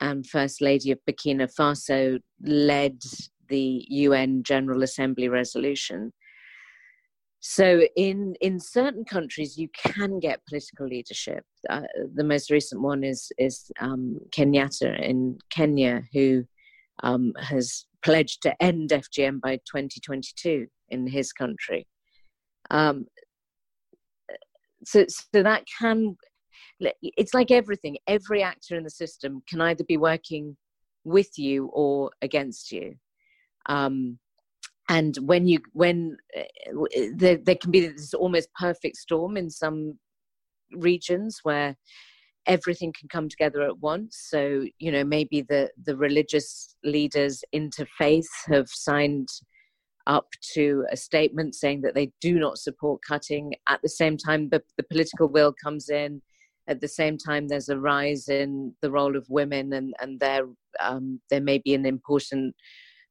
and 0.00 0.26
first 0.26 0.60
lady 0.60 0.92
of 0.92 0.98
Burkina 1.08 1.52
Faso 1.52 2.20
led 2.42 3.02
the 3.48 3.84
UN 3.88 4.42
General 4.42 4.82
Assembly 4.82 5.28
resolution 5.28 6.12
so 7.40 7.80
in 7.96 8.34
in 8.42 8.60
certain 8.60 9.04
countries, 9.04 9.56
you 9.56 9.68
can 9.74 10.20
get 10.20 10.44
political 10.46 10.86
leadership. 10.86 11.44
Uh, 11.70 11.82
the 12.14 12.24
most 12.24 12.50
recent 12.50 12.82
one 12.82 13.02
is 13.02 13.32
is 13.38 13.70
um, 13.80 14.18
Kenyatta 14.30 15.00
in 15.02 15.38
Kenya, 15.50 16.02
who 16.12 16.44
um, 17.02 17.32
has 17.38 17.86
pledged 18.02 18.42
to 18.42 18.62
end 18.62 18.90
FGM 18.90 19.40
by 19.40 19.56
2022 19.56 20.66
in 20.88 21.06
his 21.06 21.32
country. 21.32 21.86
Um, 22.70 23.06
so, 24.84 25.04
so 25.08 25.42
that 25.42 25.64
can 25.78 26.16
it's 26.80 27.34
like 27.34 27.50
everything 27.50 27.98
every 28.06 28.42
actor 28.42 28.76
in 28.76 28.84
the 28.84 28.90
system 28.90 29.42
can 29.48 29.60
either 29.60 29.84
be 29.84 29.96
working 29.96 30.56
with 31.04 31.38
you 31.38 31.66
or 31.66 32.10
against 32.22 32.72
you 32.72 32.94
um, 33.68 34.18
and 34.88 35.16
when 35.22 35.46
you 35.46 35.60
when 35.72 36.16
uh, 36.36 36.72
there, 37.14 37.36
there 37.36 37.54
can 37.54 37.70
be 37.70 37.86
this 37.86 38.14
almost 38.14 38.48
perfect 38.58 38.96
storm 38.96 39.36
in 39.36 39.50
some 39.50 39.98
regions 40.72 41.40
where 41.42 41.76
everything 42.50 42.92
can 42.92 43.08
come 43.08 43.28
together 43.28 43.62
at 43.62 43.78
once. 43.78 44.26
So 44.28 44.64
you 44.78 44.92
know 44.92 45.04
maybe 45.04 45.42
the 45.42 45.70
the 45.86 45.96
religious 45.96 46.76
leaders 46.84 47.44
interfaith 47.54 48.32
have 48.48 48.68
signed 48.68 49.28
up 50.06 50.26
to 50.54 50.84
a 50.90 50.96
statement 50.96 51.54
saying 51.54 51.82
that 51.82 51.94
they 51.94 52.10
do 52.20 52.38
not 52.40 52.58
support 52.58 53.00
cutting. 53.06 53.54
At 53.68 53.80
the 53.82 53.88
same 53.88 54.16
time 54.16 54.48
the, 54.48 54.62
the 54.76 54.82
political 54.82 55.28
will 55.28 55.54
comes 55.64 55.88
in. 55.88 56.20
At 56.66 56.80
the 56.80 56.88
same 56.88 57.16
time 57.16 57.46
there's 57.46 57.68
a 57.68 57.78
rise 57.78 58.28
in 58.28 58.74
the 58.82 58.90
role 58.90 59.16
of 59.16 59.24
women 59.28 59.72
and 59.72 59.94
and 60.00 60.18
there 60.18 60.46
um, 60.80 61.20
there 61.30 61.40
may 61.40 61.58
be 61.58 61.74
an 61.74 61.86
important 61.86 62.54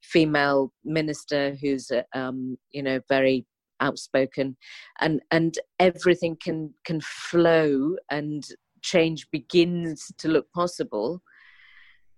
female 0.04 0.74
minister 0.84 1.56
who's 1.62 1.92
uh, 1.92 2.04
um, 2.14 2.58
you 2.72 2.84
know 2.84 3.00
very 3.08 3.46
outspoken. 3.80 4.58
And 5.00 5.22
and 5.32 5.56
everything 5.80 6.36
can 6.44 6.74
can 6.86 7.00
flow 7.02 7.96
and 8.12 8.44
change 8.82 9.30
begins 9.32 10.12
to 10.18 10.28
look 10.28 10.52
possible. 10.52 11.22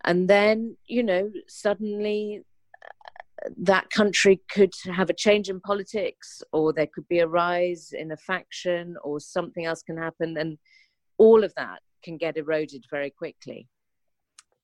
And 0.04 0.28
then 0.28 0.78
you 0.88 1.04
know 1.04 1.32
suddenly 1.47 2.43
uh, 2.84 3.50
that 3.58 3.89
country 3.91 4.41
could 4.52 4.74
have 4.86 5.10
a 5.10 5.13
change 5.13 5.50
in 5.50 5.60
politics 5.62 6.41
or 6.52 6.74
there 6.74 6.88
could 6.88 7.08
be 7.08 7.19
a 7.19 7.28
rise 7.28 7.93
in 7.93 8.12
a 8.12 8.17
faction 8.17 8.95
or 9.04 9.19
something 9.19 9.65
else 9.65 9.84
can 9.84 9.97
happen 9.97 10.38
and 10.38 10.58
all 11.17 11.43
of 11.43 11.54
that 11.56 11.82
can 12.04 12.17
get 12.17 12.38
eroded 12.38 12.84
very 12.89 13.12
quickly. 13.12 13.67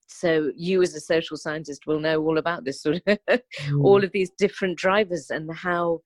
So 0.07 0.51
you 0.55 0.81
as 0.81 0.95
a 0.95 1.01
social 1.01 1.37
scientist 1.37 1.85
will 1.85 1.99
know 1.99 2.21
all 2.23 2.37
about 2.37 2.63
this 2.63 2.81
sort 2.81 2.95
of 2.95 3.03
mm. 3.29 3.83
all 3.83 4.03
of 4.03 4.11
these 4.11 4.31
different 4.37 4.77
drivers 4.77 5.29
and 5.29 5.53
how 5.53 6.01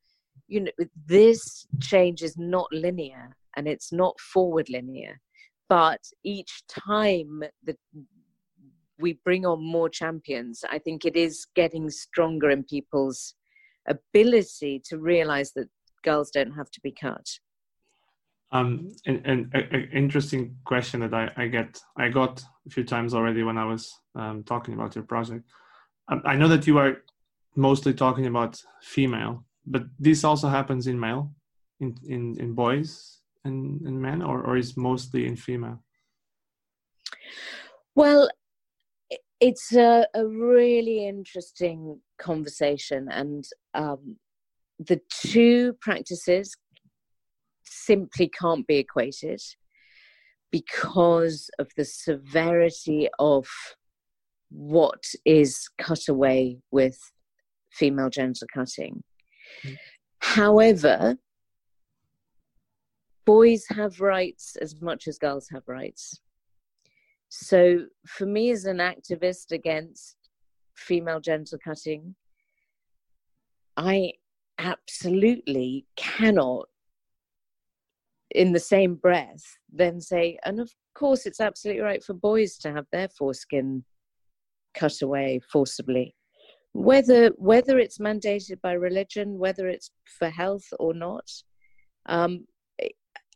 you 0.47 0.61
know 0.61 0.71
this 1.05 1.65
change 1.79 2.23
is 2.23 2.35
not 2.37 2.67
linear 2.71 3.35
and 3.55 3.67
it's 3.67 3.91
not 3.93 4.19
forward 4.19 4.69
linear 4.69 5.19
but 5.71 6.01
each 6.25 6.63
time 6.67 7.41
that 7.63 7.77
we 8.99 9.17
bring 9.23 9.45
on 9.45 9.63
more 9.63 9.89
champions 9.89 10.65
i 10.69 10.77
think 10.77 11.05
it 11.05 11.15
is 11.15 11.47
getting 11.55 11.89
stronger 11.89 12.49
in 12.49 12.61
people's 12.63 13.35
ability 13.87 14.81
to 14.83 14.97
realize 14.97 15.53
that 15.53 15.69
girls 16.03 16.29
don't 16.29 16.51
have 16.51 16.69
to 16.69 16.81
be 16.81 16.91
cut 16.91 17.27
um, 18.53 18.91
and, 19.05 19.25
an 19.25 19.89
interesting 19.93 20.57
question 20.65 20.99
that 20.99 21.13
I, 21.13 21.31
I 21.37 21.47
get, 21.47 21.79
I 21.97 22.09
got 22.09 22.43
a 22.67 22.69
few 22.69 22.83
times 22.83 23.13
already 23.13 23.43
when 23.43 23.57
I 23.57 23.63
was 23.63 23.97
um, 24.13 24.43
talking 24.43 24.73
about 24.73 24.93
your 24.93 25.05
project. 25.05 25.45
Um, 26.09 26.21
I 26.25 26.35
know 26.35 26.49
that 26.49 26.67
you 26.67 26.77
are 26.77 26.97
mostly 27.55 27.93
talking 27.93 28.25
about 28.25 28.61
female, 28.81 29.45
but 29.65 29.83
this 29.97 30.25
also 30.25 30.49
happens 30.49 30.87
in 30.87 30.99
male, 30.99 31.31
in 31.79 31.95
in, 32.03 32.37
in 32.41 32.53
boys 32.53 33.20
and, 33.43 33.81
and 33.81 34.01
men, 34.01 34.21
or 34.21 34.41
or 34.41 34.57
is 34.57 34.77
mostly 34.77 35.25
in 35.25 35.35
female. 35.35 35.83
Well, 37.95 38.29
it's 39.39 39.73
a, 39.73 40.07
a 40.13 40.25
really 40.25 41.07
interesting 41.07 41.99
conversation, 42.19 43.07
and 43.09 43.43
um, 43.73 44.17
the 44.79 45.01
two 45.09 45.73
practices 45.81 46.55
simply 47.63 48.29
can't 48.29 48.67
be 48.67 48.77
equated 48.77 49.41
because 50.51 51.49
of 51.59 51.69
the 51.77 51.85
severity 51.85 53.07
of 53.17 53.47
what 54.49 55.03
is 55.25 55.69
cut 55.77 56.07
away 56.09 56.59
with 56.71 56.97
female 57.71 58.09
genital 58.09 58.47
cutting. 58.53 59.03
Mm. 59.63 59.77
However, 60.19 61.17
boys 63.25 63.65
have 63.69 63.99
rights 64.01 64.55
as 64.61 64.81
much 64.81 65.07
as 65.07 65.17
girls 65.17 65.47
have 65.49 65.63
rights. 65.67 66.19
So, 67.29 67.85
for 68.05 68.25
me, 68.25 68.51
as 68.51 68.65
an 68.65 68.77
activist 68.77 69.51
against 69.51 70.17
female 70.75 71.19
genital 71.19 71.59
cutting, 71.63 72.15
I 73.77 74.13
absolutely 74.59 75.85
cannot 75.95 76.67
in 78.31 78.53
the 78.53 78.59
same 78.59 78.95
breath 78.95 79.43
then 79.71 79.99
say, 79.99 80.37
and 80.45 80.59
of 80.59 80.71
course, 80.93 81.25
it's 81.25 81.39
absolutely 81.39 81.81
right 81.81 82.03
for 82.03 82.13
boys 82.13 82.57
to 82.57 82.71
have 82.71 82.85
their 82.91 83.09
foreskin 83.09 83.83
cut 84.73 85.01
away 85.01 85.39
forcibly. 85.51 86.15
Whether 86.73 87.29
whether 87.37 87.79
it's 87.79 87.97
mandated 87.97 88.61
by 88.61 88.73
religion, 88.73 89.37
whether 89.37 89.67
it's 89.67 89.91
for 90.19 90.29
health 90.29 90.65
or 90.79 90.93
not, 90.93 91.29
um, 92.05 92.45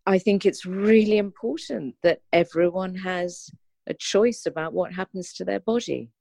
I 0.05 0.19
think 0.19 0.45
it's 0.45 0.65
really 0.65 1.17
important 1.17 1.95
that 2.03 2.21
everyone 2.31 2.95
has 2.95 3.49
a 3.87 3.93
choice 3.93 4.45
about 4.45 4.73
what 4.73 4.93
happens 4.93 5.33
to 5.33 5.45
their 5.45 5.59
body. 5.59 6.11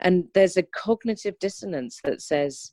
And 0.00 0.24
there's 0.34 0.56
a 0.56 0.62
cognitive 0.62 1.38
dissonance 1.38 2.00
that 2.04 2.20
says 2.20 2.72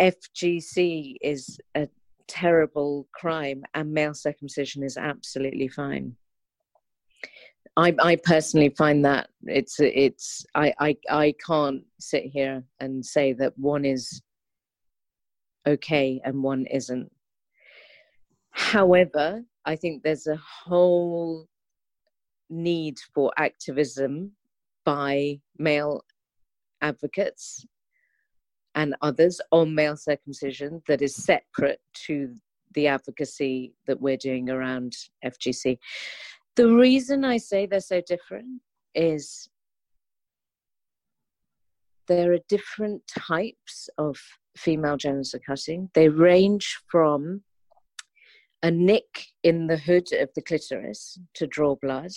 FGC 0.00 1.16
is 1.20 1.58
a 1.74 1.88
terrible 2.28 3.08
crime 3.12 3.64
and 3.74 3.92
male 3.92 4.14
circumcision 4.14 4.82
is 4.82 4.96
absolutely 4.96 5.68
fine. 5.68 6.16
I, 7.76 7.94
I 8.00 8.16
personally 8.16 8.70
find 8.70 9.04
that 9.04 9.28
it's 9.44 9.78
it's 9.78 10.44
I, 10.54 10.74
I 10.80 10.96
I 11.08 11.34
can't 11.46 11.84
sit 12.00 12.24
here 12.24 12.64
and 12.80 13.04
say 13.04 13.32
that 13.34 13.56
one 13.56 13.84
is 13.84 14.20
okay 15.66 16.20
and 16.24 16.42
one 16.42 16.66
isn't. 16.66 17.12
However, 18.58 19.44
I 19.64 19.76
think 19.76 20.02
there's 20.02 20.26
a 20.26 20.36
whole 20.36 21.46
need 22.50 22.98
for 23.14 23.32
activism 23.38 24.32
by 24.84 25.40
male 25.58 26.04
advocates 26.82 27.64
and 28.74 28.96
others 29.00 29.40
on 29.52 29.74
male 29.74 29.96
circumcision 29.96 30.82
that 30.88 31.00
is 31.02 31.14
separate 31.14 31.80
to 32.06 32.34
the 32.74 32.88
advocacy 32.88 33.74
that 33.86 34.00
we're 34.00 34.16
doing 34.16 34.50
around 34.50 34.92
FGC. 35.24 35.78
The 36.56 36.68
reason 36.68 37.24
I 37.24 37.36
say 37.36 37.64
they're 37.64 37.80
so 37.80 38.02
different 38.06 38.60
is 38.94 39.48
there 42.08 42.32
are 42.32 42.38
different 42.48 43.02
types 43.06 43.88
of 43.98 44.18
female 44.56 44.96
genital 44.96 45.38
cutting. 45.46 45.90
They 45.94 46.08
range 46.08 46.76
from 46.90 47.42
a 48.62 48.70
nick 48.70 49.26
in 49.42 49.66
the 49.66 49.76
hood 49.76 50.12
of 50.12 50.30
the 50.34 50.42
clitoris 50.42 51.18
to 51.34 51.46
draw 51.46 51.76
blood, 51.76 52.10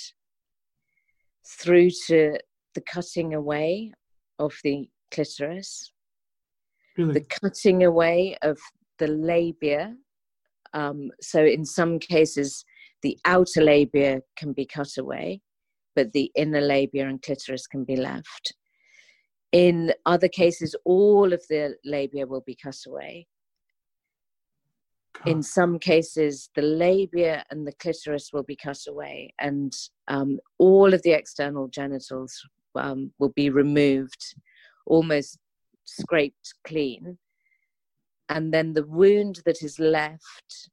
through 1.59 1.89
to 2.07 2.37
the 2.75 2.81
cutting 2.81 3.33
away 3.33 3.91
of 4.39 4.53
the 4.63 4.87
clitoris, 5.11 5.91
Really? 6.97 7.13
The 7.13 7.25
cutting 7.41 7.83
away 7.83 8.37
of 8.41 8.57
the 8.99 9.07
labia. 9.07 9.95
Um, 10.73 11.11
so, 11.21 11.43
in 11.43 11.65
some 11.65 11.99
cases, 11.99 12.65
the 13.01 13.17
outer 13.25 13.61
labia 13.61 14.21
can 14.37 14.53
be 14.53 14.65
cut 14.65 14.97
away, 14.97 15.41
but 15.95 16.11
the 16.13 16.31
inner 16.35 16.61
labia 16.61 17.07
and 17.07 17.21
clitoris 17.21 17.67
can 17.67 17.83
be 17.83 17.95
left. 17.95 18.53
In 19.51 19.93
other 20.05 20.27
cases, 20.27 20.75
all 20.85 21.33
of 21.33 21.43
the 21.49 21.75
labia 21.83 22.25
will 22.25 22.43
be 22.45 22.55
cut 22.61 22.77
away. 22.87 23.27
In 25.25 25.43
some 25.43 25.77
cases, 25.77 26.49
the 26.55 26.61
labia 26.61 27.45
and 27.51 27.67
the 27.67 27.73
clitoris 27.73 28.31
will 28.33 28.43
be 28.43 28.55
cut 28.55 28.79
away, 28.87 29.33
and 29.39 29.71
um, 30.07 30.39
all 30.57 30.93
of 30.93 31.01
the 31.03 31.11
external 31.11 31.67
genitals 31.67 32.41
um, 32.75 33.11
will 33.19 33.33
be 33.35 33.49
removed 33.49 34.35
almost 34.85 35.37
scraped 35.85 36.53
clean. 36.65 37.17
And 38.29 38.53
then 38.53 38.73
the 38.73 38.85
wound 38.85 39.41
that 39.45 39.61
is 39.61 39.77
left 39.77 40.69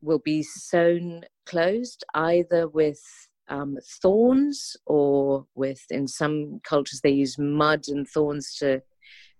will 0.00 0.20
be 0.24 0.42
sewn 0.42 1.24
closed 1.44 2.04
either 2.14 2.68
with 2.68 3.00
um, 3.48 3.76
thorns 4.00 4.76
or 4.86 5.46
with, 5.54 5.82
in 5.90 6.06
some 6.06 6.60
cultures, 6.64 7.00
they 7.00 7.10
use 7.10 7.36
mud 7.38 7.84
and 7.88 8.08
thorns 8.08 8.54
to, 8.56 8.80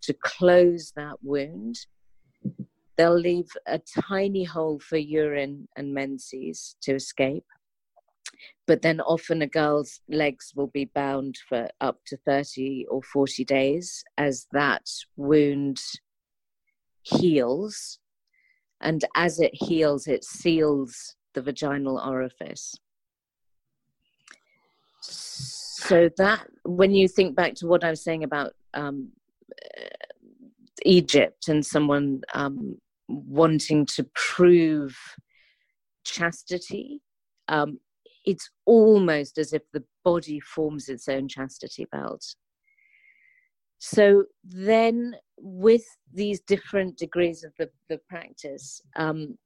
to 0.02 0.14
close 0.22 0.92
that 0.96 1.16
wound. 1.22 1.76
They'll 3.02 3.18
leave 3.18 3.50
a 3.66 3.80
tiny 4.08 4.44
hole 4.44 4.78
for 4.78 4.96
urine 4.96 5.66
and 5.76 5.92
menses 5.92 6.76
to 6.82 6.94
escape 6.94 7.44
but 8.66 8.82
then 8.82 9.00
often 9.00 9.42
a 9.42 9.46
girl's 9.46 10.00
legs 10.08 10.52
will 10.54 10.68
be 10.68 10.84
bound 10.84 11.36
for 11.48 11.68
up 11.80 11.98
to 12.06 12.16
30 12.18 12.86
or 12.88 13.02
40 13.02 13.44
days 13.44 14.04
as 14.16 14.46
that 14.52 14.88
wound 15.16 15.80
heals. 17.02 17.98
And 18.80 19.04
as 19.16 19.40
it 19.40 19.50
heals, 19.52 20.06
it 20.06 20.24
seals 20.24 21.16
the 21.34 21.42
vaginal 21.42 21.98
orifice. 21.98 22.74
So, 25.00 26.08
that 26.16 26.46
when 26.64 26.92
you 26.94 27.08
think 27.08 27.34
back 27.34 27.54
to 27.56 27.66
what 27.66 27.82
I 27.82 27.90
was 27.90 28.04
saying 28.04 28.22
about 28.22 28.52
um, 28.74 29.10
Egypt 30.84 31.48
and 31.48 31.64
someone 31.66 32.22
um, 32.34 32.78
wanting 33.12 33.86
to 33.86 34.04
prove 34.14 34.96
chastity, 36.04 37.00
um, 37.48 37.78
it's 38.24 38.50
almost 38.66 39.38
as 39.38 39.52
if 39.52 39.62
the 39.72 39.84
body 40.04 40.40
forms 40.40 40.88
its 40.88 41.08
own 41.08 41.28
chastity 41.28 41.86
belt. 41.90 42.24
So 43.78 44.24
then, 44.44 45.16
with 45.38 45.84
these 46.12 46.40
different 46.40 46.96
degrees 46.96 47.42
of 47.42 47.52
the, 47.58 47.68
the 47.88 47.98
practice, 48.08 48.80
um, 48.96 49.36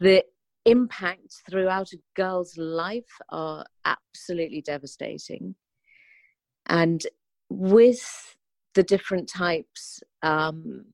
the 0.00 0.24
impacts 0.64 1.42
throughout 1.48 1.92
a 1.92 1.98
girl's 2.14 2.56
life 2.56 3.04
are 3.30 3.64
absolutely 3.84 4.60
devastating. 4.60 5.54
And 6.66 7.00
with 7.48 8.36
the 8.74 8.82
different 8.82 9.28
types, 9.28 10.02
um, 10.22 10.84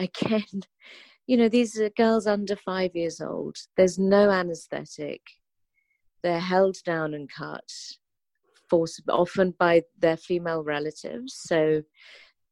again, 0.00 0.62
you 1.26 1.36
know, 1.36 1.48
these 1.48 1.78
are 1.78 1.90
girls 1.90 2.26
under 2.26 2.56
five 2.56 2.90
years 2.94 3.20
old. 3.20 3.56
There's 3.76 3.98
no 3.98 4.30
anesthetic. 4.30 5.20
they're 6.22 6.40
held 6.40 6.76
down 6.84 7.14
and 7.14 7.30
cut, 7.30 7.70
forced, 8.68 9.02
often 9.08 9.54
by 9.58 9.82
their 9.98 10.16
female 10.16 10.62
relatives. 10.62 11.34
So 11.46 11.82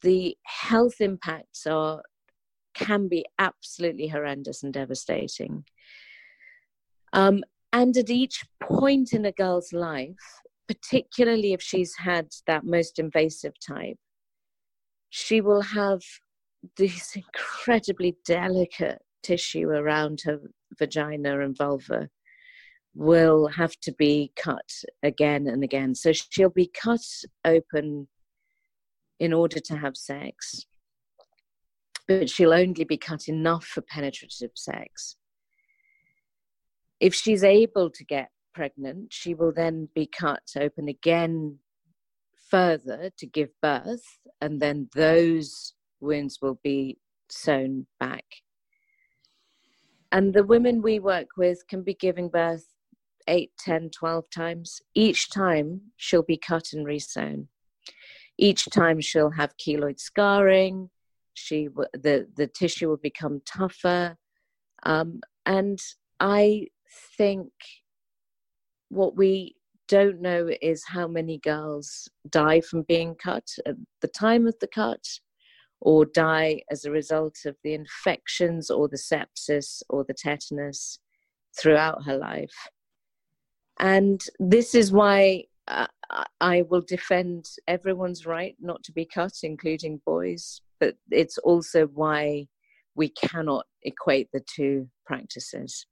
the 0.03 0.37
health 0.45 1.01
impacts 1.01 1.67
are 1.67 2.03
can 2.75 3.09
be 3.09 3.25
absolutely 3.39 4.07
horrendous 4.09 4.63
and 4.63 4.73
devastating. 4.73 5.65
Um, 7.13 7.43
and 7.73 7.97
at 7.97 8.09
each 8.09 8.45
point 8.63 9.13
in 9.13 9.25
a 9.25 9.33
girl's 9.33 9.73
life, 9.73 10.15
particularly 10.69 11.53
if 11.53 11.61
she's 11.61 11.97
had 11.97 12.29
that 12.47 12.65
most 12.65 12.99
invasive 12.99 13.55
type, 13.67 13.97
she 15.11 15.41
will 15.41 15.63
have 15.63 16.03
this 16.77 17.17
incredibly 17.17 18.17
delicate 18.27 19.03
tissue 19.23 19.69
around 19.69 20.21
her 20.25 20.39
vagina 20.79 21.41
and 21.41 21.57
vulva 21.57 22.09
will 22.95 23.47
have 23.49 23.79
to 23.81 23.93
be 23.93 24.33
cut 24.37 24.69
again 25.03 25.47
and 25.47 25.63
again. 25.63 25.95
So 25.95 26.13
she'll 26.13 26.51
be 26.51 26.71
cut 26.75 27.05
open 27.45 28.09
in 29.21 29.33
order 29.33 29.61
to 29.61 29.77
have 29.77 29.97
sex, 29.97 30.67
but 32.07 32.31
she'll 32.31 32.53
only 32.53 32.85
be 32.85 32.97
cut 32.97 33.29
enough 33.29 33.65
for 33.65 33.83
penetrative 33.83 34.53
sex. 34.55 35.17
If 37.01 37.15
she's 37.15 37.45
able 37.45 37.91
to 37.91 38.05
get 38.05 38.31
pregnant, 38.55 39.13
she 39.13 39.35
will 39.35 39.53
then 39.53 39.89
be 39.95 40.07
cut 40.07 40.43
open 40.59 40.89
again 40.89 41.59
further 42.51 43.11
to 43.19 43.27
give 43.27 43.51
birth, 43.61 44.19
and 44.41 44.61
then 44.61 44.89
those 44.95 45.75
wounds 46.01 46.39
will 46.41 46.59
be 46.63 46.99
sewn 47.29 47.87
back. 48.01 48.25
And 50.11 50.33
the 50.33 50.45
women 50.45 50.81
we 50.81 50.99
work 50.99 51.29
with 51.37 51.67
can 51.69 51.83
be 51.83 51.95
giving 51.95 52.29
birth 52.29 52.67
8, 53.29 53.51
10, 53.59 53.91
12 53.91 54.25
times. 54.31 54.81
Each 54.95 55.31
time 55.31 55.83
she'll 55.97 56.23
be 56.23 56.39
cut 56.39 56.73
and 56.73 56.87
resewn. 56.87 57.47
Each 58.39 58.67
time 58.71 59.01
she'll 59.01 59.31
have 59.31 59.57
keloid 59.57 60.01
scarring. 60.01 60.91
She 61.35 61.69
the 61.93 62.27
the 62.37 62.49
tissue 62.49 62.89
will 62.89 62.97
become 62.97 63.43
tougher, 63.47 64.17
um, 64.83 65.21
and 65.47 65.79
I 66.19 66.67
think 67.17 67.53
what 68.89 69.17
we 69.17 69.55
don't 69.87 70.21
know 70.21 70.51
is 70.61 70.85
how 70.85 71.07
many 71.07 71.39
girls 71.39 72.09
die 72.29 72.61
from 72.61 72.83
being 72.83 73.15
cut 73.15 73.49
at 73.67 73.77
the 74.01 74.09
time 74.09 74.47
of 74.47 74.57
the 74.61 74.67
cut 74.67 75.07
or 75.81 76.05
die 76.05 76.63
as 76.71 76.85
a 76.85 76.91
result 76.91 77.37
of 77.47 77.57
the 77.63 77.75
infections 77.75 78.71
or 78.71 78.89
the 78.89 78.97
sepsis 78.97 79.83
or 79.89 80.05
the 80.05 80.15
tetanus 80.15 80.99
throughout 81.59 82.05
her 82.05 82.17
life. 82.17 82.55
And 83.79 84.23
this 84.41 84.75
is 84.75 84.91
why 84.91 85.45
uh, 85.69 85.87
I 86.41 86.63
will 86.63 86.81
defend 86.81 87.47
everyone's 87.67 88.27
right 88.27 88.57
not 88.61 88.83
to 88.85 88.93
be 88.93 89.05
cut, 89.05 89.33
including 89.43 90.01
boys, 90.05 90.61
but 90.81 90.97
it's 91.11 91.39
also 91.39 91.87
why 91.87 92.49
we 92.95 93.11
cannot 93.11 93.67
equate 93.83 94.29
the 94.33 94.41
two 94.41 94.89
practices. 95.07 95.87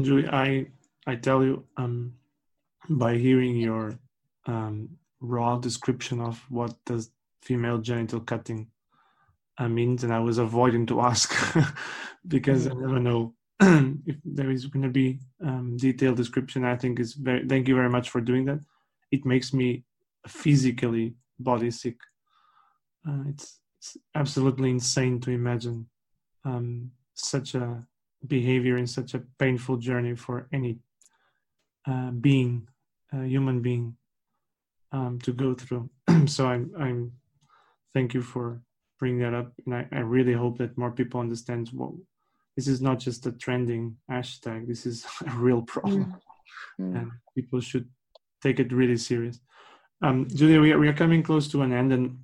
Julie, 0.00 0.28
I 0.28 0.66
I 1.06 1.16
tell 1.16 1.42
you, 1.44 1.64
um, 1.76 2.14
by 2.88 3.16
hearing 3.16 3.56
your 3.56 3.98
um, 4.46 4.88
raw 5.20 5.56
description 5.56 6.20
of 6.20 6.44
what 6.48 6.74
does 6.84 7.10
female 7.42 7.78
genital 7.78 8.20
cutting 8.20 8.68
uh, 9.58 9.68
means, 9.68 10.04
and 10.04 10.12
I 10.12 10.20
was 10.20 10.38
avoiding 10.38 10.86
to 10.86 11.00
ask 11.00 11.34
because 12.28 12.66
I 12.66 12.74
never 12.74 12.98
know 12.98 13.34
if 13.60 14.16
there 14.24 14.50
is 14.50 14.66
going 14.66 14.84
to 14.84 14.88
be 14.88 15.18
um, 15.44 15.76
detailed 15.76 16.16
description. 16.16 16.64
I 16.64 16.76
think 16.76 16.98
is 16.98 17.14
very. 17.14 17.46
Thank 17.46 17.68
you 17.68 17.74
very 17.74 17.90
much 17.90 18.10
for 18.10 18.20
doing 18.20 18.44
that. 18.46 18.60
It 19.10 19.26
makes 19.26 19.52
me 19.52 19.84
physically 20.26 21.14
body 21.38 21.70
sick. 21.70 21.96
Uh, 23.06 23.24
it's, 23.28 23.58
it's, 23.78 23.96
absolutely 24.14 24.70
insane 24.70 25.20
to 25.20 25.32
imagine 25.32 25.86
um, 26.44 26.90
such 27.14 27.56
a 27.56 27.84
behavior 28.26 28.76
in 28.78 28.86
such 28.86 29.14
a 29.14 29.22
painful 29.38 29.76
journey 29.76 30.14
for 30.14 30.46
any 30.52 30.78
uh, 31.88 32.12
being, 32.12 32.68
human 33.12 33.60
being, 33.60 33.96
um, 34.92 35.18
to 35.18 35.32
go 35.32 35.52
through. 35.52 35.90
so 36.26 36.46
I'm, 36.46 36.70
I'm 36.78 37.12
thank 37.94 38.14
you 38.14 38.22
for 38.22 38.60
bringing 38.98 39.20
that 39.20 39.34
up, 39.34 39.52
and 39.66 39.74
I, 39.74 39.86
I 39.92 40.00
really 40.00 40.32
hope 40.32 40.58
that 40.58 40.78
more 40.78 40.92
people 40.92 41.20
understand 41.20 41.68
what 41.72 41.92
this 42.56 42.68
is 42.68 42.80
not 42.80 42.98
just 42.98 43.26
a 43.26 43.32
trending 43.32 43.96
hashtag. 44.10 44.68
This 44.68 44.86
is 44.86 45.06
a 45.26 45.30
real 45.30 45.62
problem, 45.62 46.16
mm. 46.80 46.96
and 46.96 47.10
people 47.34 47.60
should 47.60 47.88
take 48.42 48.60
it 48.60 48.72
really 48.72 48.96
serious. 48.96 49.40
Um, 50.02 50.26
Julia, 50.28 50.60
we 50.60 50.72
are, 50.72 50.78
we 50.78 50.88
are 50.88 50.92
coming 50.94 51.22
close 51.22 51.48
to 51.48 51.62
an 51.62 51.72
end, 51.72 51.92
and 51.92 52.18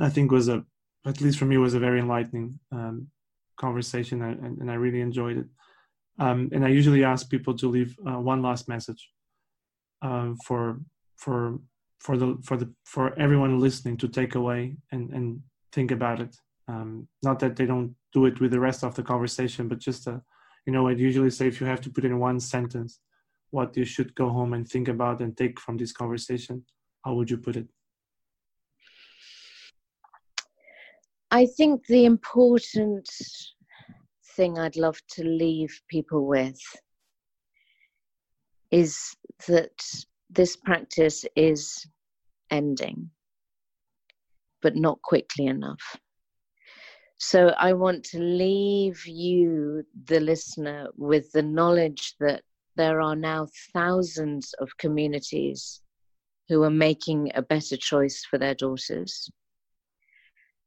I 0.00 0.10
think 0.10 0.30
was 0.30 0.48
a, 0.48 0.64
at 1.06 1.20
least 1.20 1.38
for 1.38 1.46
me, 1.46 1.56
was 1.56 1.74
a 1.74 1.80
very 1.80 2.00
enlightening 2.00 2.58
um, 2.72 3.08
conversation, 3.56 4.22
and, 4.22 4.58
and, 4.58 4.70
I 4.70 4.74
really 4.74 5.00
enjoyed 5.00 5.38
it. 5.38 5.46
Um, 6.18 6.50
and 6.52 6.64
I 6.64 6.68
usually 6.68 7.04
ask 7.04 7.30
people 7.30 7.56
to 7.56 7.68
leave 7.68 7.96
uh, 8.06 8.18
one 8.20 8.42
last 8.42 8.68
message 8.68 9.10
uh, 10.02 10.32
for 10.44 10.80
for 11.16 11.58
for 12.00 12.16
the 12.16 12.38
for 12.42 12.56
the 12.56 12.72
for 12.84 13.18
everyone 13.18 13.58
listening 13.58 13.96
to 13.98 14.08
take 14.08 14.34
away 14.34 14.76
and 14.92 15.10
and 15.12 15.40
think 15.72 15.90
about 15.90 16.20
it. 16.20 16.36
Um, 16.68 17.08
not 17.22 17.38
that 17.40 17.56
they 17.56 17.66
don't 17.66 17.94
do 18.12 18.26
it 18.26 18.40
with 18.40 18.50
the 18.50 18.60
rest 18.60 18.82
of 18.82 18.94
the 18.94 19.02
conversation, 19.02 19.68
but 19.68 19.78
just 19.78 20.06
a, 20.06 20.20
you 20.66 20.72
know, 20.72 20.88
I'd 20.88 20.98
usually 20.98 21.30
say 21.30 21.46
if 21.46 21.60
you 21.60 21.66
have 21.66 21.80
to 21.82 21.90
put 21.90 22.04
in 22.04 22.18
one 22.18 22.40
sentence 22.40 23.00
what 23.50 23.76
you 23.76 23.84
should 23.84 24.14
go 24.14 24.28
home 24.28 24.52
and 24.52 24.68
think 24.68 24.88
about 24.88 25.20
and 25.20 25.36
take 25.36 25.60
from 25.60 25.76
this 25.76 25.92
conversation, 25.92 26.64
how 27.04 27.14
would 27.14 27.30
you 27.30 27.38
put 27.38 27.56
it? 27.56 27.68
I 31.30 31.46
think 31.46 31.86
the 31.86 32.04
important 32.04 33.08
thing 34.34 34.58
I'd 34.58 34.76
love 34.76 35.00
to 35.10 35.24
leave 35.24 35.80
people 35.88 36.26
with 36.26 36.60
is 38.70 38.96
that 39.48 39.78
this 40.30 40.56
practice 40.56 41.24
is 41.36 41.86
ending, 42.50 43.10
but 44.62 44.76
not 44.76 45.00
quickly 45.02 45.46
enough. 45.46 45.96
So 47.18 47.48
I 47.58 47.72
want 47.72 48.04
to 48.06 48.18
leave 48.18 49.06
you, 49.06 49.84
the 50.04 50.20
listener, 50.20 50.88
with 50.96 51.32
the 51.32 51.42
knowledge 51.42 52.14
that 52.20 52.42
there 52.76 53.00
are 53.00 53.16
now 53.16 53.48
thousands 53.72 54.52
of 54.60 54.76
communities 54.76 55.80
who 56.48 56.62
are 56.62 56.70
making 56.70 57.32
a 57.34 57.42
better 57.42 57.76
choice 57.76 58.24
for 58.28 58.38
their 58.38 58.54
daughters. 58.54 59.30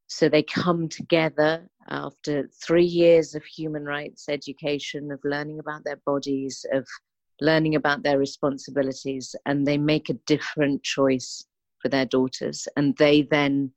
So 0.07 0.27
they 0.27 0.41
come 0.41 0.89
together 0.89 1.69
after 1.87 2.49
three 2.65 2.85
years 2.85 3.35
of 3.35 3.45
human 3.45 3.85
rights 3.85 4.27
education, 4.27 5.11
of 5.11 5.19
learning 5.23 5.59
about 5.59 5.83
their 5.83 6.01
bodies, 6.03 6.65
of 6.73 6.87
learning 7.41 7.75
about 7.75 8.03
their 8.03 8.17
responsibilities, 8.17 9.35
and 9.45 9.65
they 9.65 9.77
make 9.77 10.09
a 10.09 10.19
different 10.25 10.83
choice 10.83 11.45
for 11.81 11.89
their 11.89 12.05
daughters. 12.05 12.67
And 12.75 12.95
they 12.97 13.23
then 13.23 13.71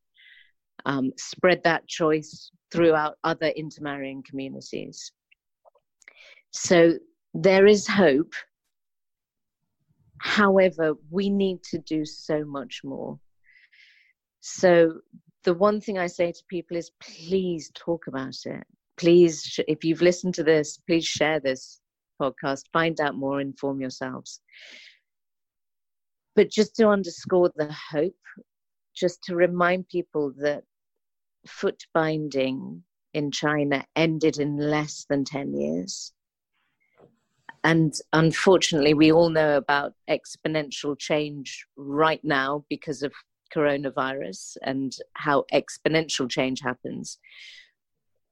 um, 0.84 1.12
spread 1.16 1.62
that 1.64 1.86
choice 1.86 2.50
throughout 2.72 3.16
other 3.24 3.48
intermarrying 3.48 4.22
communities. 4.28 5.12
So 6.50 6.94
there 7.34 7.66
is 7.66 7.86
hope. 7.86 8.32
However, 10.18 10.94
we 11.10 11.30
need 11.30 11.62
to 11.64 11.78
do 11.78 12.04
so 12.04 12.44
much 12.44 12.82
more. 12.84 13.18
So 14.40 15.00
the 15.44 15.54
one 15.54 15.80
thing 15.80 15.98
I 15.98 16.06
say 16.06 16.32
to 16.32 16.42
people 16.48 16.76
is 16.76 16.90
please 17.00 17.70
talk 17.74 18.06
about 18.06 18.36
it. 18.44 18.64
Please, 18.96 19.58
if 19.66 19.84
you've 19.84 20.02
listened 20.02 20.34
to 20.34 20.44
this, 20.44 20.78
please 20.86 21.04
share 21.04 21.40
this 21.40 21.80
podcast, 22.22 22.62
find 22.72 23.00
out 23.00 23.16
more, 23.16 23.40
inform 23.40 23.80
yourselves. 23.80 24.40
But 26.36 26.50
just 26.50 26.76
to 26.76 26.88
underscore 26.88 27.50
the 27.56 27.74
hope, 27.92 28.14
just 28.94 29.22
to 29.24 29.36
remind 29.36 29.88
people 29.88 30.32
that 30.38 30.62
foot 31.46 31.82
binding 31.92 32.82
in 33.14 33.30
China 33.30 33.84
ended 33.96 34.38
in 34.38 34.56
less 34.56 35.04
than 35.08 35.24
10 35.24 35.54
years. 35.54 36.12
And 37.64 37.94
unfortunately, 38.12 38.94
we 38.94 39.12
all 39.12 39.30
know 39.30 39.56
about 39.56 39.92
exponential 40.10 40.98
change 40.98 41.66
right 41.76 42.22
now 42.24 42.64
because 42.68 43.02
of 43.02 43.12
coronavirus 43.54 44.56
and 44.62 44.92
how 45.14 45.44
exponential 45.52 46.28
change 46.28 46.60
happens. 46.60 47.18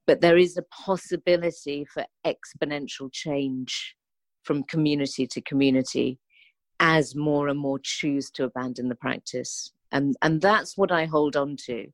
But 0.06 0.20
there 0.20 0.38
is 0.38 0.56
a 0.56 0.62
possibility 0.62 1.84
for 1.84 2.04
exponential 2.26 3.12
change 3.12 3.94
from 4.42 4.64
community 4.64 5.26
to 5.28 5.40
community 5.42 6.18
as 6.80 7.14
more 7.14 7.48
and 7.48 7.58
more 7.58 7.78
choose 7.82 8.30
to 8.32 8.44
abandon 8.44 8.88
the 8.88 8.94
practice. 8.94 9.72
And, 9.92 10.16
and 10.22 10.40
that's 10.40 10.76
what 10.76 10.90
I 10.90 11.04
hold 11.04 11.36
on 11.36 11.56
to 11.66 11.86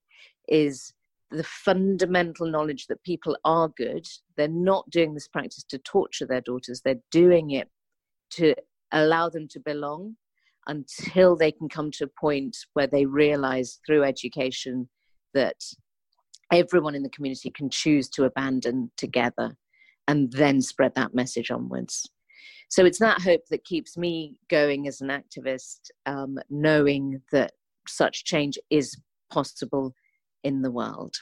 is 0.48 0.92
the 1.30 1.44
fundamental 1.44 2.46
knowledge 2.46 2.86
that 2.86 3.02
people 3.02 3.36
are 3.44 3.68
good. 3.76 4.07
They're 4.36 4.48
not 4.48 4.88
doing 4.90 5.14
this 5.14 5.28
practice 5.28 5.64
to 5.70 5.78
torture 5.78 6.26
their 6.26 6.40
daughters. 6.40 6.82
They're 6.84 7.02
doing 7.11 7.50
it 7.50 7.68
to 8.32 8.54
allow 8.92 9.28
them 9.28 9.48
to 9.48 9.61
belong 9.61 10.16
until 10.68 11.36
they 11.36 11.52
can 11.52 11.68
come 11.68 11.90
to 11.92 12.04
a 12.04 12.20
point 12.20 12.57
where 12.74 12.86
they 12.86 13.07
realize 13.07 13.80
through 13.86 14.04
education 14.04 14.88
that 15.34 15.57
everyone 16.53 16.94
in 16.94 17.03
the 17.03 17.11
community 17.11 17.51
can 17.51 17.70
choose 17.70 18.09
to 18.11 18.24
abandon 18.24 18.90
together 18.97 19.57
and 20.09 20.32
then 20.32 20.61
spread 20.61 20.94
that 20.94 21.14
message 21.14 21.51
onwards. 21.51 22.09
So 22.68 22.84
it's 22.84 22.99
that 22.99 23.20
hope 23.20 23.42
that 23.51 23.64
keeps 23.64 23.97
me 23.97 24.38
going 24.49 24.88
as 24.88 25.01
an 25.01 25.09
activist, 25.09 25.90
um, 26.05 26.38
knowing 26.51 27.22
that 27.32 27.53
such 27.86 28.24
change 28.24 28.59
is 28.70 28.97
possible 29.30 29.94
in 30.42 30.62
the 30.62 30.70
world. 30.70 31.14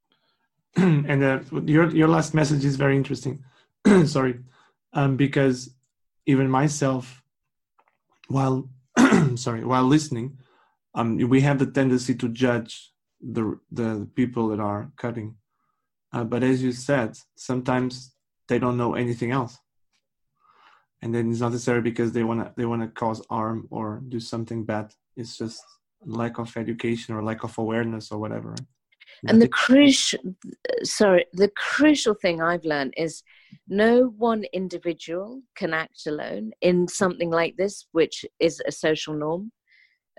and 0.76 1.22
uh, 1.22 1.40
your 1.64 1.88
your 1.90 2.08
last 2.08 2.34
message 2.34 2.64
is 2.64 2.76
very 2.76 2.96
interesting. 2.96 3.42
Sorry, 4.04 4.40
um, 4.92 5.16
because 5.16 5.74
even 6.26 6.50
myself, 6.50 7.22
while 8.28 8.68
sorry, 9.36 9.64
while 9.64 9.84
listening, 9.84 10.38
um, 10.94 11.16
we 11.16 11.40
have 11.42 11.58
the 11.58 11.66
tendency 11.66 12.14
to 12.14 12.28
judge 12.28 12.92
the 13.32 13.58
the 13.70 14.08
people 14.14 14.48
that 14.48 14.60
are 14.60 14.90
cutting. 14.96 15.36
Uh, 16.12 16.24
but 16.24 16.42
as 16.42 16.62
you 16.62 16.72
said, 16.72 17.16
sometimes 17.34 18.14
they 18.48 18.58
don't 18.58 18.76
know 18.76 18.94
anything 18.94 19.32
else, 19.32 19.58
and 21.02 21.14
then 21.14 21.30
it's 21.30 21.40
not 21.40 21.52
necessarily 21.52 21.82
because 21.82 22.12
they 22.12 22.24
wanna 22.24 22.52
they 22.56 22.66
wanna 22.66 22.88
cause 22.88 23.22
harm 23.28 23.66
or 23.70 24.02
do 24.08 24.20
something 24.20 24.64
bad. 24.64 24.92
It's 25.16 25.36
just 25.36 25.62
lack 26.04 26.38
of 26.38 26.56
education 26.56 27.14
or 27.14 27.22
lack 27.22 27.42
of 27.42 27.58
awareness 27.58 28.12
or 28.12 28.18
whatever. 28.18 28.54
And 29.26 29.40
the 29.40 29.48
crucial, 29.48 30.20
sorry, 30.82 31.26
the 31.32 31.50
crucial 31.56 32.14
thing 32.14 32.42
I've 32.42 32.64
learned 32.64 32.94
is 32.96 33.22
no 33.68 34.12
one 34.18 34.44
individual 34.52 35.42
can 35.56 35.72
act 35.72 36.06
alone 36.06 36.52
in 36.60 36.86
something 36.86 37.30
like 37.30 37.56
this, 37.56 37.86
which 37.92 38.24
is 38.38 38.60
a 38.66 38.72
social 38.72 39.14
norm. 39.14 39.52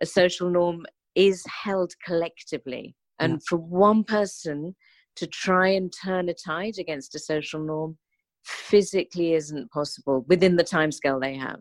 A 0.01 0.05
social 0.05 0.49
norm 0.49 0.85
is 1.17 1.43
held 1.63 1.91
collectively. 2.05 2.95
And 3.19 3.33
yeah. 3.33 3.39
for 3.49 3.57
one 3.57 4.03
person 4.03 4.75
to 5.15 5.25
try 5.25 5.69
and 5.69 5.91
turn 5.91 6.29
a 6.29 6.33
tide 6.33 6.75
against 6.79 7.15
a 7.15 7.19
social 7.19 7.59
norm 7.59 7.97
physically 8.45 9.33
isn't 9.33 9.71
possible 9.71 10.23
within 10.29 10.55
the 10.55 10.63
timescale 10.63 11.19
they 11.19 11.35
have. 11.35 11.59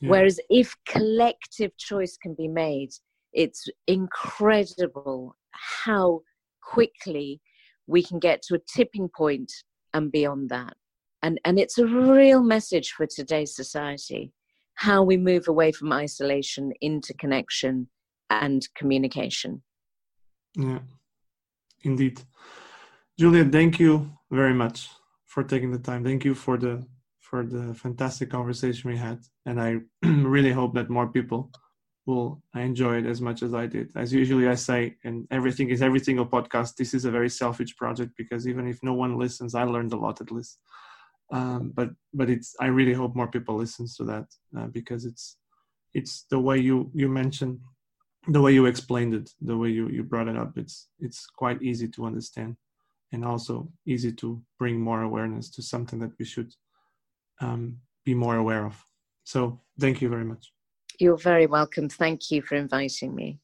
Yeah. 0.00 0.10
Whereas 0.10 0.38
if 0.50 0.76
collective 0.86 1.76
choice 1.78 2.18
can 2.18 2.34
be 2.34 2.46
made, 2.46 2.90
it's 3.32 3.66
incredible 3.86 5.34
how 5.52 6.20
quickly 6.62 7.40
we 7.86 8.02
can 8.02 8.18
get 8.18 8.42
to 8.42 8.54
a 8.54 8.60
tipping 8.76 9.08
point 9.08 9.50
and 9.94 10.12
beyond 10.12 10.50
that. 10.50 10.74
And, 11.22 11.40
and 11.46 11.58
it's 11.58 11.78
a 11.78 11.86
real 11.86 12.42
message 12.42 12.90
for 12.90 13.06
today's 13.06 13.56
society 13.56 14.32
how 14.82 15.00
we 15.00 15.16
move 15.16 15.46
away 15.46 15.70
from 15.70 15.92
isolation 15.92 16.72
into 16.80 17.14
connection 17.14 17.86
and 18.30 18.68
communication. 18.74 19.62
Yeah, 20.56 20.80
indeed. 21.82 22.20
Julia, 23.16 23.44
thank 23.44 23.78
you 23.78 24.10
very 24.32 24.52
much 24.52 24.88
for 25.24 25.44
taking 25.44 25.70
the 25.70 25.78
time. 25.78 26.02
Thank 26.02 26.24
you 26.24 26.34
for 26.34 26.56
the 26.58 26.84
for 27.20 27.46
the 27.46 27.74
fantastic 27.74 28.28
conversation 28.30 28.90
we 28.90 28.96
had, 28.96 29.20
and 29.46 29.60
I 29.60 29.70
really 30.36 30.50
hope 30.50 30.74
that 30.74 30.90
more 30.90 31.06
people 31.06 31.52
will 32.04 32.42
enjoy 32.56 32.94
it 32.98 33.06
as 33.06 33.20
much 33.20 33.44
as 33.44 33.54
I 33.54 33.66
did. 33.66 33.92
As 33.94 34.12
usually 34.12 34.48
I 34.48 34.56
say, 34.56 34.96
and 35.04 35.28
everything 35.30 35.70
is 35.70 35.80
every 35.80 36.00
single 36.00 36.26
podcast. 36.26 36.74
This 36.74 36.92
is 36.92 37.04
a 37.04 37.10
very 37.18 37.30
selfish 37.30 37.76
project 37.76 38.12
because 38.16 38.48
even 38.48 38.66
if 38.66 38.78
no 38.82 38.94
one 38.94 39.16
listens, 39.16 39.54
I 39.54 39.62
learned 39.62 39.92
a 39.92 40.02
lot 40.06 40.20
at 40.20 40.32
least. 40.32 40.58
Um, 41.32 41.72
but 41.74 41.90
but 42.12 42.28
it's 42.28 42.54
I 42.60 42.66
really 42.66 42.92
hope 42.92 43.16
more 43.16 43.28
people 43.28 43.56
listens 43.56 43.96
to 43.96 44.04
that 44.04 44.26
uh, 44.56 44.66
because 44.66 45.04
it's 45.04 45.38
it's 45.94 46.26
the 46.30 46.38
way 46.38 46.58
you 46.58 46.90
you 46.94 47.08
mentioned 47.08 47.58
the 48.28 48.40
way 48.40 48.52
you 48.52 48.66
explained 48.66 49.14
it 49.14 49.30
the 49.40 49.56
way 49.56 49.68
you 49.68 49.88
you 49.88 50.04
brought 50.04 50.28
it 50.28 50.36
up 50.36 50.52
it's 50.56 50.88
it's 51.00 51.26
quite 51.26 51.60
easy 51.60 51.88
to 51.88 52.04
understand 52.04 52.56
and 53.12 53.24
also 53.24 53.68
easy 53.86 54.12
to 54.12 54.42
bring 54.58 54.80
more 54.80 55.02
awareness 55.02 55.50
to 55.50 55.62
something 55.62 55.98
that 56.00 56.12
we 56.18 56.24
should 56.24 56.52
um, 57.40 57.78
be 58.04 58.14
more 58.14 58.36
aware 58.36 58.64
of. 58.64 58.84
So 59.24 59.60
thank 59.78 60.00
you 60.00 60.08
very 60.08 60.24
much. 60.24 60.52
You're 60.98 61.16
very 61.16 61.46
welcome. 61.46 61.88
Thank 61.88 62.30
you 62.30 62.42
for 62.42 62.56
inviting 62.56 63.14
me 63.14 63.38